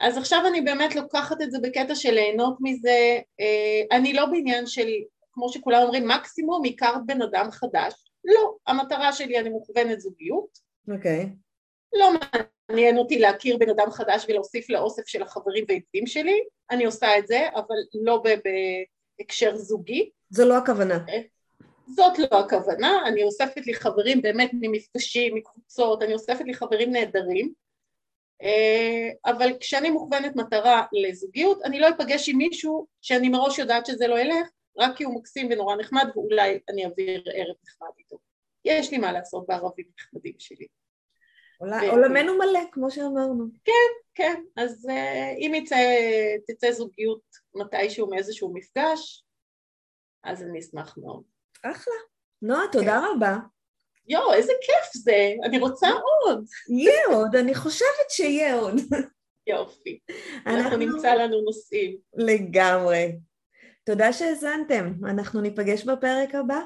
אז 0.00 0.18
עכשיו 0.18 0.42
אני 0.46 0.60
באמת 0.60 0.96
לוקחת 0.96 1.42
את 1.42 1.50
זה 1.50 1.58
בקטע 1.62 1.94
של 1.94 2.10
ליהנות 2.10 2.56
מזה. 2.60 3.18
אה, 3.40 3.96
אני 3.96 4.12
לא 4.12 4.26
בעניין 4.26 4.66
של, 4.66 4.88
כמו 5.32 5.52
שכולם 5.52 5.82
אומרים, 5.82 6.08
מקסימום 6.08 6.62
הכרת 6.64 7.06
בן 7.06 7.22
אדם 7.22 7.50
חדש. 7.50 7.94
לא, 8.24 8.54
המטרה 8.66 9.12
שלי, 9.12 9.38
אני 9.38 9.50
מוכוונת 9.50 10.00
זוגיות. 10.00 10.58
אוקיי. 10.88 11.22
Okay. 11.22 11.49
לא 11.92 12.10
מעניין 12.68 12.98
אותי 12.98 13.18
להכיר 13.18 13.56
בן 13.56 13.68
אדם 13.68 13.90
חדש 13.90 14.26
ולהוסיף 14.28 14.70
לאוסף 14.70 15.06
של 15.06 15.22
החברים 15.22 15.64
והעדים 15.68 16.06
שלי, 16.06 16.40
אני 16.70 16.84
עושה 16.84 17.18
את 17.18 17.26
זה, 17.26 17.48
אבל 17.54 17.76
לא 17.94 18.22
בהקשר 19.18 19.56
זוגי. 19.56 20.10
זו 20.30 20.48
לא 20.48 20.58
הכוונה. 20.58 21.04
זאת 21.86 22.18
לא 22.18 22.38
הכוונה, 22.40 22.98
אני 23.06 23.24
אוספת 23.24 23.66
לי 23.66 23.74
חברים 23.74 24.22
באמת 24.22 24.50
ממפגשים, 24.52 25.34
מקבוצות, 25.34 26.02
אני 26.02 26.12
אוספת 26.12 26.44
לי 26.44 26.54
חברים 26.54 26.92
נהדרים, 26.92 27.52
אה, 28.42 29.32
אבל 29.32 29.52
כשאני 29.60 29.90
מוכוונת 29.90 30.36
מטרה 30.36 30.82
לזוגיות, 30.92 31.62
אני 31.64 31.80
לא 31.80 31.88
אפגש 31.88 32.28
עם 32.28 32.38
מישהו 32.38 32.86
שאני 33.02 33.28
מראש 33.28 33.58
יודעת 33.58 33.86
שזה 33.86 34.06
לא 34.06 34.18
ילך, 34.18 34.48
רק 34.78 34.96
כי 34.96 35.04
הוא 35.04 35.14
מקסים 35.14 35.48
ונורא 35.50 35.76
נחמד 35.76 36.06
ואולי 36.14 36.58
אני 36.68 36.84
אעביר 36.84 37.22
ערב 37.34 37.56
נחמד 37.64 37.88
איתו. 37.98 38.16
יש 38.64 38.90
לי 38.90 38.98
מה 38.98 39.12
לעשות 39.12 39.46
בערבים 39.48 39.86
נחמדים 39.98 40.34
שלי. 40.38 40.66
עולמנו 41.90 42.38
מלא, 42.38 42.60
כמו 42.72 42.90
שאמרנו. 42.90 43.44
כן, 43.64 43.72
כן, 44.14 44.42
אז 44.56 44.86
uh, 44.88 45.38
אם 45.38 45.52
יצא, 45.54 45.76
תצא 46.46 46.72
זוגיות 46.72 47.22
מתישהו 47.54 48.10
מאיזשהו 48.10 48.54
מפגש, 48.54 49.24
אז 50.24 50.42
אני 50.42 50.58
אשמח 50.58 50.98
מאוד. 50.98 51.22
אחלה. 51.62 51.94
נועה, 52.42 52.62
תודה 52.72 53.02
רבה. 53.06 53.36
יואו, 54.08 54.32
איזה 54.32 54.52
כיף 54.62 55.02
זה, 55.02 55.32
אני 55.44 55.58
רוצה 55.58 55.88
עוד. 55.90 56.44
יהיה 56.68 57.06
עוד, 57.06 57.36
אני 57.36 57.54
חושבת 57.54 58.10
שיהיה 58.10 58.54
עוד. 58.54 58.74
יופי. 59.46 59.98
אנחנו 60.46 60.76
נמצא 60.76 61.14
לנו 61.14 61.40
נושאים. 61.40 61.96
לגמרי. 62.14 63.18
תודה 63.84 64.12
שהאזנתם, 64.12 64.92
אנחנו 65.04 65.40
ניפגש 65.40 65.84
בפרק 65.84 66.34
הבא. 66.34 66.60